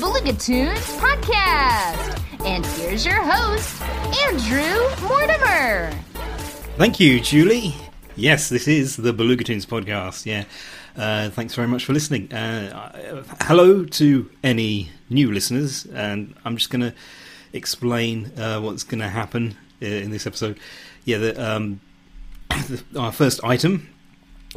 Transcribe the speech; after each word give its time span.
Toons 0.00 0.80
podcast. 0.96 2.46
And 2.46 2.64
here's 2.64 3.04
your 3.04 3.22
host, 3.22 3.82
Andrew 4.24 5.06
Mortimer. 5.06 5.92
Thank 6.78 6.98
you, 6.98 7.20
Julie. 7.20 7.74
Yes, 8.16 8.48
this 8.48 8.66
is 8.66 8.96
the 8.96 9.12
Beluga 9.12 9.44
Toons 9.44 9.66
podcast. 9.66 10.24
Yeah. 10.24 10.44
Uh, 10.96 11.28
thanks 11.28 11.54
very 11.54 11.68
much 11.68 11.84
for 11.84 11.92
listening. 11.92 12.32
Uh, 12.32 13.26
hello 13.42 13.84
to 13.84 14.30
any 14.42 14.88
new 15.10 15.30
listeners, 15.30 15.84
and 15.84 16.34
I'm 16.46 16.56
just 16.56 16.70
going 16.70 16.80
to 16.80 16.94
explain 17.52 18.32
uh, 18.38 18.60
what's 18.60 18.84
going 18.84 19.00
to 19.00 19.08
happen 19.08 19.58
uh, 19.82 19.86
in 19.86 20.10
this 20.10 20.26
episode. 20.26 20.58
Yeah, 21.04 21.18
the, 21.18 21.50
um, 21.50 21.80
the, 22.48 22.82
our 22.98 23.12
first 23.12 23.44
item 23.44 23.90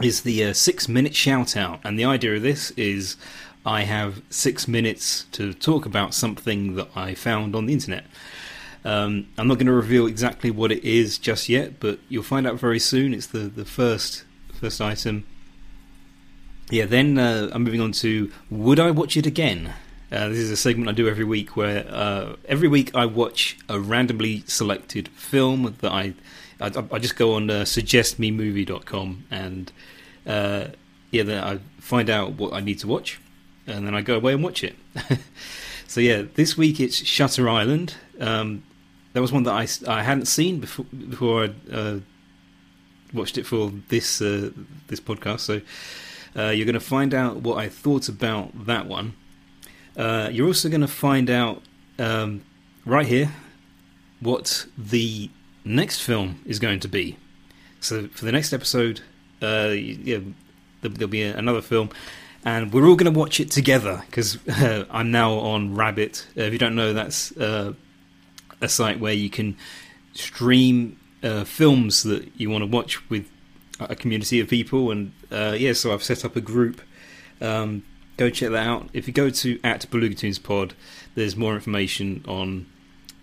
is 0.02 0.21
the 0.21 0.46
uh, 0.46 0.54
six 0.54 0.88
minute 0.88 1.14
shout 1.14 1.57
out, 1.57 1.82
and 1.84 2.00
the 2.00 2.05
idea 2.05 2.36
of 2.36 2.41
this 2.41 2.71
is 2.71 3.18
I 3.66 3.84
have 3.84 4.21
six 4.30 4.68
minutes 4.68 5.25
to 5.32 5.54
talk 5.54 5.86
about 5.86 6.14
something 6.14 6.75
that 6.75 6.89
I 6.96 7.15
found 7.15 7.56
on 7.56 7.65
the 7.65 7.74
internet. 7.74 8.05
Um, 8.83 9.28
I'm 9.38 9.47
not 9.47 9.55
going 9.55 9.68
to 9.68 9.74
reveal 9.74 10.05
exactly 10.05 10.51
what 10.51 10.71
it 10.71 10.83
is 10.83 11.18
just 11.18 11.47
yet, 11.47 11.79
but 11.79 12.00
you'll 12.10 12.24
find 12.24 12.46
out 12.46 12.60
very 12.60 12.79
soon. 12.79 13.14
It's 13.14 13.28
the, 13.28 13.39
the 13.39 13.64
first 13.64 14.25
first 14.52 14.82
item. 14.82 15.25
Yeah, 16.69 16.86
then 16.86 17.18
uh, 17.18 17.50
I'm 17.54 17.64
moving 17.64 17.82
on 17.82 17.91
to 17.93 18.32
Would 18.50 18.79
I 18.79 18.91
Watch 18.91 19.15
It 19.15 19.25
Again? 19.25 19.74
Uh, 20.11 20.30
this 20.30 20.38
is 20.38 20.52
a 20.52 20.57
segment 20.57 20.89
I 20.89 20.91
do 20.91 21.07
every 21.07 21.25
week 21.25 21.55
where 21.55 21.86
uh, 21.89 22.36
every 22.47 22.68
week 22.68 22.93
I 22.93 23.05
watch 23.05 23.57
a 23.68 23.80
randomly 23.80 24.43
selected 24.46 25.07
film 25.10 25.75
that 25.82 25.91
I 25.91 26.14
I, 26.60 26.71
I 26.91 27.00
just 27.00 27.16
go 27.16 27.33
on 27.33 27.50
uh, 27.50 27.61
suggestmemovie.com 27.64 29.25
and 29.32 29.71
uh, 30.27 30.68
yeah, 31.11 31.24
then 31.24 31.43
I 31.43 31.60
find 31.80 32.09
out 32.09 32.33
what 32.33 32.53
I 32.53 32.59
need 32.59 32.80
to 32.80 32.88
watch 32.88 33.19
and 33.67 33.86
then 33.88 33.95
I 33.95 34.02
go 34.02 34.16
away 34.16 34.34
and 34.34 34.44
watch 34.44 34.64
it. 34.64 34.76
so 35.88 36.00
yeah, 36.02 36.23
this 36.36 36.58
week 36.58 36.80
it's 36.80 36.95
Shutter 37.06 37.47
Island. 37.50 37.95
Um, 38.20 38.64
that 39.14 39.22
was 39.22 39.31
one 39.31 39.44
that 39.44 39.53
I, 39.53 39.67
I 39.92 40.03
hadn't 40.03 40.25
seen 40.25 40.59
before 40.59 40.86
before 40.86 41.45
I 41.45 41.73
uh, 41.73 42.00
watched 43.14 43.38
it 43.38 43.45
for 43.45 43.72
this 43.89 44.22
uh, 44.22 44.50
this 44.88 45.00
podcast. 45.00 45.42
So 45.42 45.61
uh, 46.36 46.50
you're 46.50 46.66
going 46.66 46.73
to 46.73 46.80
find 46.80 47.14
out 47.14 47.38
what 47.38 47.58
I 47.58 47.70
thought 47.70 48.09
about 48.09 48.66
that 48.66 48.88
one. 48.88 49.14
Uh, 49.95 50.30
you're 50.31 50.48
also 50.48 50.70
going 50.70 50.81
to 50.81 50.88
find 50.88 51.30
out 51.30 51.61
um, 52.00 52.44
right 52.86 53.05
here 53.05 53.31
what 54.20 54.66
the 54.77 55.30
next 55.64 56.02
film 56.02 56.42
is 56.45 56.59
going 56.59 56.80
to 56.80 56.88
be. 56.88 57.17
So 57.80 58.08
for 58.08 58.25
the 58.25 58.31
next 58.31 58.53
episode, 58.53 59.02
uh, 59.42 59.73
yeah, 59.73 60.20
there'll 60.81 61.08
be 61.08 61.22
another 61.22 61.61
film, 61.61 61.89
and 62.45 62.73
we're 62.73 62.86
all 62.86 62.95
going 62.95 63.11
to 63.11 63.17
watch 63.17 63.39
it 63.39 63.52
together 63.52 64.03
because 64.05 64.38
uh, 64.47 64.86
I'm 64.91 65.11
now 65.11 65.33
on 65.33 65.75
Rabbit. 65.75 66.27
Uh, 66.38 66.44
if 66.44 66.53
you 66.53 66.59
don't 66.59 66.75
know, 66.75 66.94
that's 66.94 67.36
uh, 67.38 67.73
a 68.61 68.69
site 68.69 68.99
where 68.99 69.13
you 69.13 69.30
can 69.30 69.58
stream 70.13 70.99
uh, 71.23 71.44
films 71.44 72.03
that 72.03 72.30
you 72.39 72.49
want 72.49 72.64
to 72.64 72.67
watch 72.67 73.09
with 73.09 73.30
a 73.80 73.95
community 73.95 74.39
of 74.39 74.47
people. 74.49 74.91
And 74.91 75.14
uh, 75.31 75.55
yeah, 75.58 75.73
so 75.73 75.94
I've 75.94 76.03
set 76.03 76.25
up 76.25 76.36
a 76.36 76.41
group. 76.41 76.81
Um, 77.41 77.83
go 78.17 78.30
check 78.30 78.52
that 78.52 78.67
out. 78.67 78.89
If 78.94 79.08
you 79.08 79.14
go 79.14 79.30
to 79.30 79.59
at 79.64 79.89
Beluga 79.89 80.39
Pod, 80.41 80.73
there's 81.16 81.36
more 81.36 81.55
information 81.55 82.23
on 82.27 82.67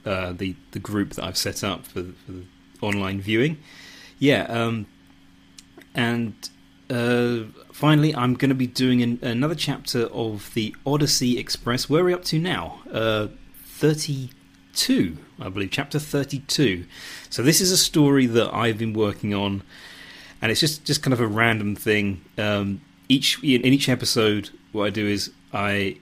uh, 0.04 0.32
the 0.32 0.56
the 0.70 0.78
group 0.78 1.10
that 1.10 1.24
I've 1.24 1.36
set 1.36 1.62
up 1.62 1.86
for, 1.86 2.02
for 2.02 2.32
the 2.32 2.44
online 2.80 3.20
viewing. 3.20 3.58
Yeah, 4.18 4.42
um, 4.44 4.86
and 5.94 6.34
uh, 6.90 7.44
finally, 7.72 8.14
I'm 8.14 8.34
going 8.34 8.48
to 8.50 8.54
be 8.54 8.66
doing 8.66 9.02
an, 9.02 9.18
another 9.22 9.54
chapter 9.54 10.06
of 10.06 10.52
the 10.54 10.74
Odyssey 10.84 11.38
Express. 11.38 11.88
Where 11.88 12.02
are 12.02 12.06
we 12.06 12.14
up 12.14 12.24
to 12.24 12.38
now? 12.38 12.80
Uh, 12.92 13.28
Thirty-two, 13.80 15.16
I 15.40 15.48
believe, 15.48 15.70
chapter 15.70 15.98
thirty-two. 15.98 16.84
So 17.30 17.42
this 17.42 17.62
is 17.62 17.72
a 17.72 17.78
story 17.78 18.26
that 18.26 18.52
I've 18.52 18.76
been 18.76 18.92
working 18.92 19.32
on, 19.32 19.62
and 20.42 20.52
it's 20.52 20.60
just 20.60 20.84
just 20.84 21.02
kind 21.02 21.14
of 21.14 21.20
a 21.20 21.26
random 21.26 21.74
thing. 21.76 22.20
Um, 22.36 22.82
each 23.08 23.42
in 23.42 23.64
each 23.64 23.88
episode, 23.88 24.50
what 24.72 24.84
I 24.84 24.90
do 24.90 25.06
is 25.06 25.32
I 25.54 25.96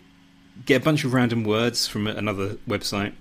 get 0.66 0.82
a 0.82 0.84
bunch 0.84 1.04
of 1.04 1.14
random 1.14 1.44
words 1.44 1.86
from 1.86 2.08
another 2.08 2.56
website, 2.66 3.12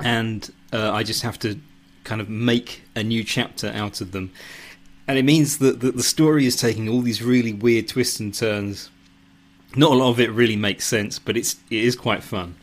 and 0.00 0.50
uh, 0.72 0.90
I 0.90 1.04
just 1.04 1.22
have 1.22 1.38
to 1.38 1.60
kind 2.02 2.20
of 2.20 2.28
make 2.28 2.82
a 2.96 3.04
new 3.04 3.22
chapter 3.22 3.68
out 3.68 4.00
of 4.00 4.10
them. 4.10 4.32
And 5.08 5.16
it 5.16 5.24
means 5.24 5.56
that, 5.58 5.80
the 5.80 6.02
story 6.02 6.44
is 6.44 6.54
taking 6.54 6.86
all 6.86 7.00
these 7.00 7.22
really 7.22 7.54
weird 7.54 7.88
twists 7.88 8.20
and 8.20 8.32
turns. 8.32 8.90
Not 9.74 9.92
a 9.92 9.94
lot 9.94 10.10
of 10.10 10.20
it 10.20 10.30
really 10.30 10.54
makes 10.54 10.86
sense, 10.86 11.18
but 11.18 11.34
it's 11.34 11.56
it 11.70 11.82
is 11.82 11.96
quite 11.96 12.22
fun. 12.22 12.56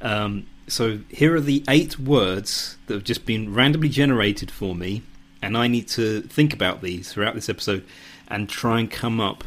Um, 0.00 0.46
so 0.68 1.00
here 1.08 1.34
are 1.34 1.40
the 1.40 1.64
eight 1.68 1.98
words 1.98 2.78
that 2.86 2.94
have 2.94 3.04
just 3.04 3.26
been 3.26 3.52
randomly 3.52 3.88
generated 3.88 4.50
for 4.50 4.76
me, 4.76 5.02
and 5.42 5.56
I 5.56 5.66
need 5.66 5.88
to 5.88 6.22
think 6.22 6.54
about 6.54 6.82
these 6.82 7.12
throughout 7.12 7.34
this 7.34 7.48
episode 7.48 7.84
and 8.28 8.48
try 8.48 8.78
and 8.78 8.88
come 8.88 9.20
up 9.20 9.42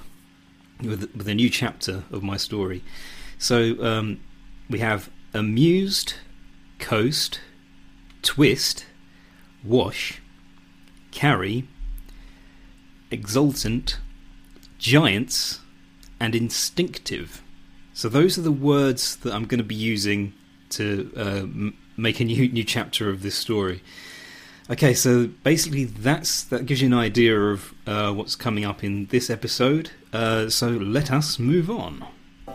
with, 0.81 1.09
with 1.16 1.28
a 1.29 1.34
new 1.34 1.50
chapter 1.50 2.03
of 2.12 2.22
my 2.22 2.35
story. 2.38 2.84
So 3.38 3.81
um, 3.81 4.19
we 4.69 4.79
have 4.79 5.09
amused, 5.34 6.16
coast, 6.79 7.40
twist, 8.22 8.85
wash, 9.63 10.22
carry, 11.12 11.67
exultant, 13.11 13.99
giants, 14.77 15.59
and 16.19 16.35
instinctive. 16.35 17.41
So 17.93 18.09
those 18.09 18.38
are 18.38 18.41
the 18.41 18.51
words 18.51 19.16
that 19.17 19.33
I'm 19.33 19.45
going 19.45 19.59
to 19.59 19.63
be 19.63 19.75
using 19.75 20.33
to 20.71 21.11
uh, 21.16 21.21
m- 21.21 21.77
make 21.97 22.19
a 22.19 22.25
new 22.25 22.49
new 22.49 22.63
chapter 22.63 23.09
of 23.09 23.21
this 23.21 23.35
story. 23.35 23.81
Okay, 24.69 24.93
so 24.93 25.27
basically 25.43 25.85
that's 25.85 26.43
that 26.45 26.66
gives 26.66 26.81
you 26.81 26.88
an 26.88 26.93
idea 26.93 27.39
of 27.39 27.73
uh, 27.85 28.11
what's 28.11 28.35
coming 28.35 28.66
up 28.66 28.83
in 28.83 29.05
this 29.07 29.29
episode. 29.29 29.91
Uh, 30.11 30.49
so 30.49 30.69
let 30.69 31.11
us 31.11 31.37
move 31.39 31.69
on. 31.69 32.03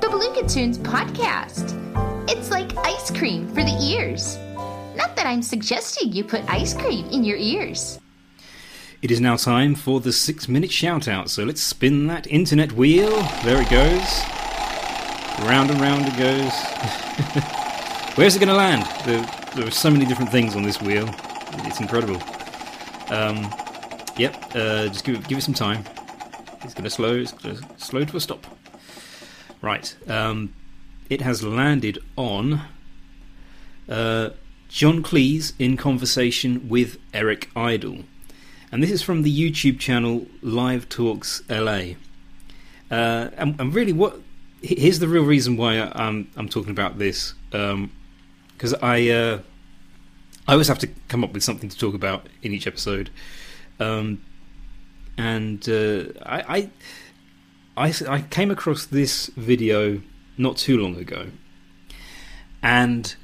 The 0.01 0.09
Beluga 0.09 0.47
Toons 0.49 0.79
podcast. 0.79 1.77
It's 2.29 2.51
like 2.51 2.77
ice 2.79 3.11
cream 3.11 3.49
for 3.49 3.63
the 3.63 3.79
ears. 3.81 4.37
Not 4.97 5.15
that 5.17 5.27
I'm 5.27 5.43
suggesting 5.43 6.13
you 6.13 6.25
put 6.25 6.43
ice 6.51 6.75
cream 6.75 7.07
in 7.11 7.23
your 7.23 7.37
ears. 7.37 8.01
It 9.03 9.11
is 9.11 9.19
now 9.19 9.37
time 9.37 9.75
for 9.75 9.99
the 9.99 10.13
six 10.13 10.47
minute 10.47 10.71
shout 10.71 11.09
out. 11.09 11.31
So 11.31 11.45
let's 11.45 11.63
spin 11.63 12.07
that 12.09 12.27
internet 12.27 12.73
wheel. 12.73 13.11
There 13.45 13.63
it 13.63 13.71
goes. 13.71 14.23
Round 15.49 15.71
and 15.71 15.81
round 15.81 16.05
it 16.07 16.19
goes. 16.19 16.53
Where's 18.17 18.37
it 18.37 18.41
going 18.41 18.51
to 18.51 18.55
land? 18.55 18.85
There, 19.07 19.23
there 19.57 19.67
are 19.67 19.71
so 19.71 19.91
many 19.91 20.05
different 20.05 20.31
things 20.31 20.55
on 20.55 20.65
this 20.65 20.83
wheel. 20.83 21.09
It's 21.65 21.81
incredible. 21.81 22.23
Um, 23.09 23.51
yep, 24.19 24.37
uh, 24.55 24.89
just 24.89 25.05
give 25.05 25.15
it, 25.15 25.27
give 25.27 25.39
it 25.39 25.43
some 25.43 25.55
time. 25.55 25.83
It's 26.63 26.75
going 26.75 26.85
to 26.85 26.91
slow. 26.91 27.15
It's 27.15 27.33
going 27.33 27.57
to 27.57 27.65
slow 27.79 28.05
to 28.05 28.17
a 28.19 28.21
stop. 28.21 28.47
Right. 29.63 29.97
Um, 30.09 30.53
it 31.09 31.23
has 31.23 31.43
landed 31.43 31.99
on 32.17 32.61
uh, 33.89 34.31
John 34.69 35.03
Cleese 35.03 35.55
in 35.59 35.79
conversation 35.79 36.69
with 36.69 36.99
Eric 37.15 37.49
Idle, 37.57 38.05
and 38.73 38.83
this 38.83 38.91
is 38.91 39.03
from 39.03 39.23
the 39.23 39.51
YouTube 39.51 39.79
channel 39.79 40.27
Live 40.43 40.89
Talks 40.89 41.43
LA. 41.49 41.95
Uh, 42.91 43.31
and, 43.37 43.61
and, 43.61 43.75
really, 43.75 43.93
what 43.93 44.21
here's 44.63 44.99
the 44.99 45.09
real 45.09 45.25
reason 45.25 45.57
why 45.57 45.79
I, 45.79 46.09
am 46.09 46.31
I'm 46.37 46.49
talking 46.49 46.71
about 46.71 46.99
this 46.99 47.35
because 47.51 47.73
um, 48.75 48.79
I 48.83 49.11
uh, 49.11 49.41
I 50.47 50.53
always 50.53 50.69
have 50.69 50.79
to 50.81 50.89
come 51.09 51.25
up 51.25 51.33
with 51.33 51.43
something 51.43 51.69
to 51.69 51.79
talk 51.79 51.95
about 51.95 52.29
in 52.43 52.53
each 52.53 52.67
episode, 52.67 53.11
um, 53.79 54.23
and 55.17 55.69
uh, 55.69 56.05
I, 56.25 56.71
I, 57.77 57.89
I 57.89 57.95
I 58.09 58.21
came 58.23 58.51
across 58.51 58.87
this 58.87 59.29
video 59.37 60.01
not 60.37 60.57
too 60.57 60.79
long 60.79 60.97
ago, 60.97 61.29
and 62.63 63.15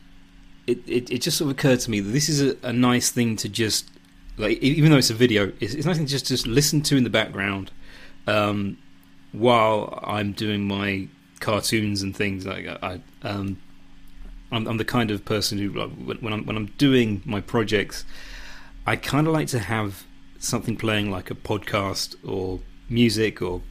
it, 0.66 0.78
it, 0.86 1.10
it 1.10 1.22
just 1.22 1.38
sort 1.38 1.50
of 1.50 1.58
occurred 1.58 1.80
to 1.80 1.90
me 1.90 2.00
that 2.00 2.10
this 2.10 2.28
is 2.28 2.40
a, 2.40 2.56
a 2.62 2.72
nice 2.72 3.10
thing 3.10 3.36
to 3.36 3.48
just 3.48 3.90
like 4.36 4.58
even 4.58 4.90
though 4.90 4.98
it's 4.98 5.10
a 5.10 5.14
video, 5.14 5.52
it's, 5.60 5.74
it's 5.74 5.86
to 5.86 6.04
just 6.04 6.26
just 6.26 6.46
listen 6.46 6.82
to 6.82 6.96
in 6.96 7.04
the 7.04 7.10
background 7.10 7.70
um, 8.26 8.78
while 9.32 9.98
I'm 10.02 10.32
doing 10.32 10.66
my 10.66 11.08
cartoons 11.40 12.02
and 12.02 12.16
things 12.16 12.46
like 12.46 12.66
I. 12.66 13.00
Um, 13.22 13.60
I'm, 14.52 14.68
I'm, 14.68 14.76
the 14.76 14.84
kind 14.84 15.10
of 15.10 15.24
person 15.24 15.58
who, 15.58 15.70
when 15.70 16.32
I'm 16.32 16.46
when 16.46 16.56
I'm 16.56 16.66
doing 16.78 17.22
my 17.24 17.40
projects, 17.40 18.04
I 18.86 18.94
kind 18.94 19.26
of 19.26 19.32
like 19.32 19.48
to 19.48 19.58
have 19.58 20.04
something 20.38 20.76
playing 20.76 21.10
like 21.10 21.30
a 21.30 21.34
podcast 21.34 22.14
or 22.24 22.60
music 22.88 23.42
or 23.42 23.62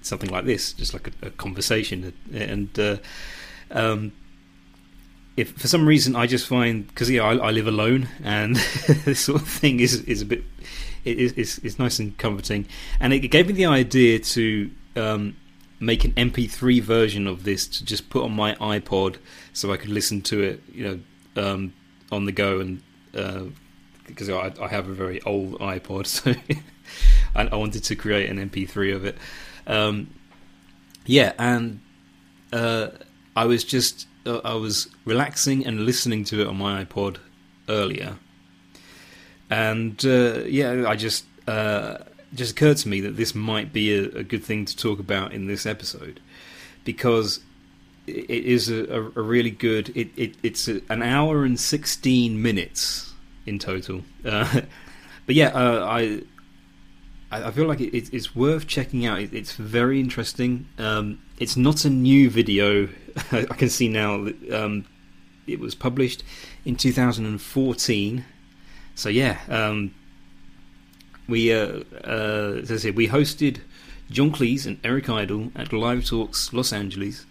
something 0.00 0.30
like 0.30 0.46
this, 0.46 0.72
just 0.72 0.94
like 0.94 1.08
a, 1.08 1.26
a 1.26 1.30
conversation. 1.30 2.14
And 2.32 2.78
uh, 2.78 2.96
um, 3.70 4.12
if 5.36 5.52
for 5.52 5.68
some 5.68 5.86
reason 5.86 6.14
I 6.14 6.26
just 6.26 6.46
find 6.46 6.86
because 6.86 7.10
yeah 7.10 7.22
I, 7.22 7.36
I, 7.36 7.50
live 7.50 7.66
alone 7.66 8.08
and 8.22 8.56
this 9.04 9.20
sort 9.20 9.40
of 9.40 9.48
thing 9.48 9.80
is 9.80 10.02
is 10.02 10.22
a 10.22 10.26
bit 10.26 10.44
it 11.04 11.18
is 11.18 11.32
it's, 11.36 11.58
it's 11.58 11.78
nice 11.78 11.98
and 11.98 12.16
comforting, 12.16 12.66
and 13.00 13.12
it 13.12 13.20
gave 13.20 13.46
me 13.48 13.52
the 13.52 13.66
idea 13.66 14.18
to 14.18 14.70
um, 14.96 15.36
make 15.80 16.04
an 16.04 16.12
MP3 16.12 16.80
version 16.80 17.26
of 17.26 17.44
this 17.44 17.66
to 17.66 17.84
just 17.84 18.08
put 18.08 18.24
on 18.24 18.32
my 18.32 18.54
iPod 18.56 19.16
so 19.52 19.72
I 19.72 19.76
could 19.76 19.90
listen 19.90 20.22
to 20.22 20.42
it, 20.42 20.62
you 20.72 20.84
know, 21.36 21.42
um, 21.42 21.72
on 22.10 22.24
the 22.24 22.32
go 22.32 22.60
and. 22.60 22.82
Uh, 23.14 23.44
because 24.06 24.28
I, 24.28 24.52
I, 24.60 24.68
have 24.68 24.88
a 24.88 24.92
very 24.92 25.22
old 25.22 25.58
iPod, 25.60 26.06
so 26.06 26.34
I, 27.34 27.46
I, 27.46 27.56
wanted 27.56 27.84
to 27.84 27.96
create 27.96 28.28
an 28.28 28.50
MP3 28.50 28.94
of 28.94 29.04
it. 29.04 29.16
Um, 29.66 30.12
yeah, 31.06 31.32
and 31.38 31.80
uh, 32.52 32.88
I 33.34 33.44
was 33.46 33.64
just 33.64 34.06
uh, 34.26 34.40
I 34.44 34.54
was 34.54 34.88
relaxing 35.04 35.66
and 35.66 35.84
listening 35.84 36.24
to 36.24 36.40
it 36.40 36.46
on 36.46 36.56
my 36.56 36.84
iPod 36.84 37.16
earlier, 37.68 38.16
and 39.50 40.04
uh, 40.04 40.44
yeah, 40.44 40.84
I 40.86 40.96
just 40.96 41.24
uh, 41.48 41.98
just 42.34 42.52
occurred 42.52 42.76
to 42.78 42.88
me 42.88 43.00
that 43.00 43.16
this 43.16 43.34
might 43.34 43.72
be 43.72 43.94
a, 43.94 44.04
a, 44.18 44.22
good 44.22 44.44
thing 44.44 44.64
to 44.64 44.76
talk 44.76 44.98
about 44.98 45.32
in 45.32 45.46
this 45.46 45.66
episode 45.66 46.20
because 46.84 47.40
it 48.06 48.44
is 48.44 48.68
a, 48.68 48.84
a 48.94 49.22
really 49.22 49.50
good. 49.50 49.96
It, 49.96 50.10
it 50.16 50.36
it's 50.42 50.68
an 50.68 51.02
hour 51.02 51.44
and 51.44 51.58
sixteen 51.58 52.42
minutes 52.42 53.12
in 53.46 53.58
total. 53.58 54.02
Uh, 54.24 54.62
but 55.26 55.34
yeah, 55.34 55.48
uh, 55.48 55.84
I 55.84 56.22
I, 57.32 57.50
feel 57.50 57.66
like 57.66 57.80
it, 57.80 58.12
it's 58.12 58.36
worth 58.36 58.66
checking 58.66 59.06
out. 59.06 59.20
it's 59.20 59.52
very 59.54 60.00
interesting. 60.00 60.68
Um, 60.78 61.20
it's 61.38 61.56
not 61.56 61.84
a 61.84 61.90
new 61.90 62.28
video. 62.28 62.88
I 63.32 63.44
can 63.44 63.68
see 63.68 63.88
now 63.88 64.24
that 64.24 64.52
um, 64.52 64.84
it 65.46 65.60
was 65.60 65.74
published 65.74 66.22
in 66.64 66.76
2014. 66.76 68.24
So 68.94 69.08
yeah, 69.08 69.38
um, 69.48 69.94
we 71.28 71.52
uh, 71.52 71.82
uh, 72.04 72.60
as 72.62 72.70
I 72.70 72.76
said, 72.76 72.96
we 72.96 73.08
hosted 73.08 73.60
John 74.10 74.30
Cleese 74.30 74.66
and 74.66 74.78
Eric 74.84 75.08
Idle 75.08 75.50
at 75.56 75.72
Live 75.72 76.06
Talks 76.06 76.52
Los 76.52 76.72
Angeles 76.72 77.24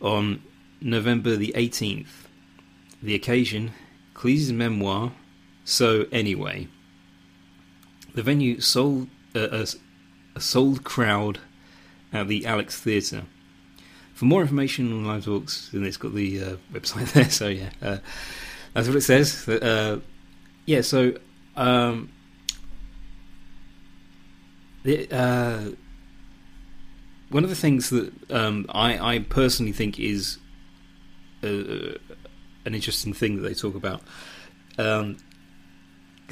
on 0.00 0.42
November 0.80 1.36
the 1.36 1.52
18th. 1.56 2.26
The 3.02 3.14
occasion, 3.14 3.72
Cleese's 4.14 4.52
memoir. 4.52 5.12
So 5.64 6.06
anyway, 6.10 6.68
the 8.14 8.22
venue 8.22 8.60
sold 8.60 9.08
a, 9.34 9.62
a, 9.62 9.66
a 10.34 10.40
sold 10.40 10.84
crowd 10.84 11.38
at 12.12 12.28
the 12.28 12.44
Alex 12.44 12.80
Theatre. 12.80 13.24
For 14.20 14.26
more 14.26 14.42
information 14.42 14.92
on 14.92 15.06
live 15.06 15.24
talks, 15.24 15.72
and 15.72 15.86
it's 15.86 15.96
got 15.96 16.12
the 16.12 16.42
uh, 16.42 16.56
website 16.74 17.10
there. 17.14 17.30
So 17.30 17.48
yeah, 17.48 17.70
uh, 17.80 17.96
that's 18.74 18.86
what 18.86 18.94
it 18.98 19.00
says. 19.00 19.48
Uh, 19.48 20.00
yeah, 20.66 20.82
so 20.82 21.14
um, 21.56 22.10
the, 24.82 25.10
uh, 25.10 25.70
one 27.30 27.44
of 27.44 27.48
the 27.48 27.56
things 27.56 27.88
that 27.88 28.12
um, 28.30 28.66
I, 28.68 29.14
I, 29.14 29.18
personally 29.20 29.72
think 29.72 29.98
is 29.98 30.36
uh, 31.42 31.96
an 32.66 32.74
interesting 32.74 33.14
thing 33.14 33.36
that 33.36 33.48
they 33.48 33.54
talk 33.54 33.74
about, 33.74 34.02
because 34.76 35.00
um, 35.00 35.16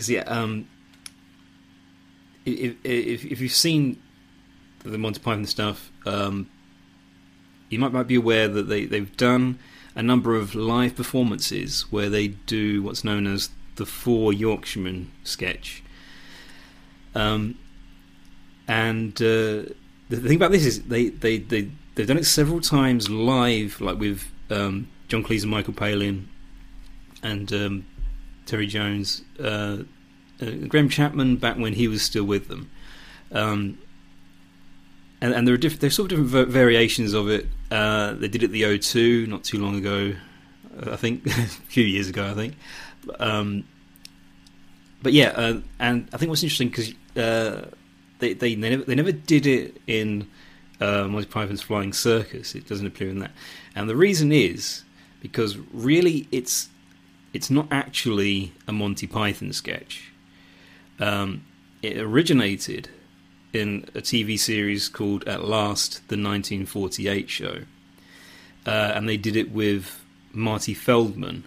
yeah, 0.06 0.24
um, 0.24 0.68
if, 2.44 2.76
if, 2.84 3.24
if 3.24 3.40
you've 3.40 3.50
seen 3.50 3.98
the 4.84 4.98
Monty 4.98 5.20
Python 5.20 5.46
stuff, 5.46 5.90
um, 6.04 6.50
you 7.68 7.78
might 7.78 7.92
might 7.92 8.06
be 8.06 8.14
aware 8.14 8.48
that 8.48 8.68
they 8.68 8.84
they've 8.86 9.16
done 9.16 9.58
a 9.94 10.02
number 10.02 10.36
of 10.36 10.54
live 10.54 10.94
performances 10.94 11.82
where 11.90 12.08
they 12.08 12.28
do 12.28 12.82
what's 12.82 13.02
known 13.02 13.26
as 13.26 13.50
the 13.76 13.86
Four 13.86 14.32
Yorkshiremen 14.32 15.10
sketch. 15.24 15.82
Um, 17.14 17.58
and 18.68 19.12
uh, 19.20 19.74
the 20.08 20.20
thing 20.20 20.36
about 20.36 20.52
this 20.52 20.64
is 20.64 20.84
they, 20.84 21.08
they, 21.08 21.38
they, 21.38 21.70
they've 21.94 22.06
done 22.06 22.18
it 22.18 22.26
several 22.26 22.60
times 22.60 23.08
live, 23.08 23.80
like 23.80 23.98
with 23.98 24.30
um, 24.50 24.88
John 25.08 25.24
Cleese 25.24 25.42
and 25.42 25.50
Michael 25.50 25.72
Palin 25.72 26.28
and 27.22 27.52
um, 27.52 27.86
Terry 28.46 28.66
Jones. 28.66 29.22
Uh, 29.42 29.78
uh, 30.40 30.50
Graham 30.68 30.88
Chapman 30.88 31.36
back 31.36 31.56
when 31.56 31.72
he 31.72 31.88
was 31.88 32.02
still 32.02 32.24
with 32.24 32.48
them. 32.48 32.70
Um, 33.32 33.78
and, 35.20 35.34
and, 35.34 35.46
there 35.46 35.54
are 35.54 35.58
diff- 35.58 35.80
there's 35.80 35.94
sort 35.94 36.12
of 36.12 36.18
different 36.18 36.48
variations 36.48 37.14
of 37.14 37.28
it. 37.28 37.46
Uh, 37.70 38.14
they 38.14 38.28
did 38.28 38.42
it 38.42 38.48
the 38.48 38.62
O2 38.62 39.26
not 39.28 39.44
too 39.44 39.58
long 39.58 39.76
ago, 39.76 40.14
I 40.86 40.96
think, 40.96 41.26
a 41.26 41.30
few 41.30 41.84
years 41.84 42.08
ago, 42.08 42.30
I 42.30 42.34
think. 42.34 42.54
Um, 43.18 43.64
but 45.02 45.12
yeah, 45.12 45.28
uh, 45.28 45.60
and 45.78 46.08
I 46.12 46.16
think 46.16 46.28
what's 46.28 46.42
interesting 46.42 46.68
because 46.68 46.92
uh, 47.16 47.68
they 48.18 48.32
they 48.32 48.54
they 48.54 48.70
never, 48.70 48.84
they 48.84 48.94
never 48.94 49.12
did 49.12 49.46
it 49.46 49.80
in 49.86 50.28
uh, 50.80 51.04
Monty 51.04 51.26
Python's 51.26 51.62
Flying 51.62 51.92
Circus. 51.92 52.54
It 52.54 52.66
doesn't 52.66 52.86
appear 52.86 53.08
in 53.08 53.20
that, 53.20 53.30
and 53.74 53.88
the 53.88 53.96
reason 53.96 54.32
is 54.32 54.82
because 55.20 55.56
really 55.72 56.26
it's 56.32 56.68
it's 57.32 57.50
not 57.50 57.68
actually 57.70 58.52
a 58.66 58.72
Monty 58.72 59.06
Python 59.06 59.52
sketch. 59.52 60.10
Um, 60.98 61.44
it 61.80 61.96
originated 61.96 62.88
in 63.52 63.84
a 63.94 64.00
TV 64.00 64.38
series 64.38 64.88
called 64.88 65.26
At 65.26 65.44
Last, 65.44 65.94
the 66.08 66.16
1948 66.16 67.30
show. 67.30 67.60
Uh, 68.66 68.92
and 68.94 69.08
they 69.08 69.16
did 69.16 69.36
it 69.36 69.50
with 69.50 70.04
Marty 70.32 70.74
Feldman. 70.74 71.44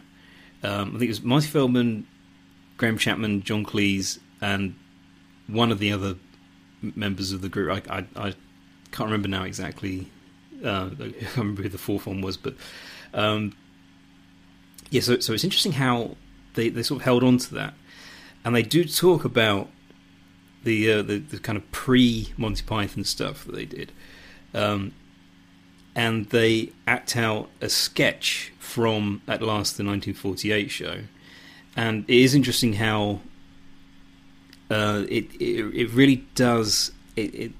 Um, 0.63 0.95
I 0.95 0.99
think 0.99 1.03
it 1.03 1.07
was 1.09 1.21
Marty 1.21 1.47
Feldman, 1.47 2.07
Graham 2.77 2.97
Chapman, 2.97 3.43
John 3.43 3.65
Cleese, 3.65 4.19
and 4.41 4.75
one 5.47 5.71
of 5.71 5.79
the 5.79 5.91
other 5.91 6.15
members 6.81 7.31
of 7.31 7.41
the 7.41 7.49
group. 7.49 7.87
I, 7.89 7.97
I, 7.97 8.05
I 8.15 8.33
can't 8.91 9.07
remember 9.07 9.27
now 9.27 9.43
exactly. 9.43 10.09
Uh, 10.63 10.89
I 10.99 11.11
can't 11.11 11.37
remember 11.37 11.63
who 11.63 11.69
the 11.69 11.77
fourth 11.77 12.07
one 12.07 12.21
was, 12.21 12.37
but 12.37 12.55
um, 13.13 13.53
yeah. 14.89 15.01
So, 15.01 15.19
so 15.19 15.33
it's 15.33 15.43
interesting 15.43 15.73
how 15.73 16.15
they, 16.55 16.69
they 16.69 16.83
sort 16.83 17.01
of 17.01 17.05
held 17.05 17.23
on 17.23 17.37
to 17.37 17.53
that 17.55 17.73
and 18.43 18.55
they 18.55 18.63
do 18.63 18.83
talk 18.83 19.25
about 19.25 19.69
the 20.63 20.91
uh, 20.91 21.01
the, 21.01 21.17
the, 21.17 21.39
kind 21.39 21.57
of 21.57 21.71
pre 21.71 22.33
Monty 22.37 22.63
Python 22.63 23.03
stuff 23.03 23.45
that 23.45 23.55
they 23.55 23.65
did, 23.65 23.91
um, 24.53 24.93
and 25.95 26.29
they 26.29 26.71
act 26.87 27.17
out 27.17 27.49
a 27.61 27.69
sketch 27.69 28.53
from 28.59 29.21
at 29.27 29.41
last 29.41 29.77
the 29.77 29.83
1948 29.83 30.69
show, 30.69 30.99
and 31.75 32.05
it 32.07 32.17
is 32.17 32.35
interesting 32.35 32.73
how 32.73 33.21
uh, 34.69 35.03
it, 35.09 35.33
it, 35.39 35.75
it 35.75 35.91
really 35.91 36.27
does 36.35 36.91
it 37.15 37.33
it 37.33 37.51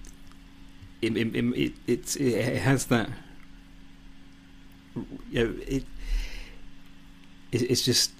it 1.02 1.18
it, 1.18 1.74
it, 1.88 2.22
it 2.22 2.62
has 2.62 2.86
that 2.86 3.10
you 5.30 5.44
know, 5.44 5.56
it 5.68 5.84
it's 7.52 7.82
just 7.82 8.12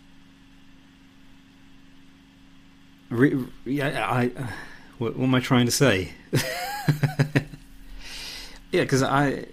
yeah, 3.66 4.08
I. 4.10 4.32
What, 5.02 5.18
what, 5.18 5.26
am 5.26 5.34
I 5.34 5.40
trying 5.40 5.66
to 5.66 5.72
say? 5.72 6.12
yeah, 8.72 8.84
because 8.84 9.02
I, 9.02 9.46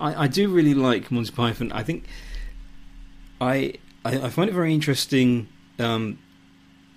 I, 0.00 0.24
I 0.24 0.26
do 0.26 0.48
really 0.48 0.74
like 0.74 1.12
Monty 1.12 1.30
Python. 1.30 1.70
I 1.70 1.84
think 1.84 2.06
I, 3.40 3.74
I, 4.04 4.22
I 4.22 4.30
find 4.30 4.50
it 4.50 4.52
very 4.52 4.74
interesting 4.74 5.46
um, 5.78 6.18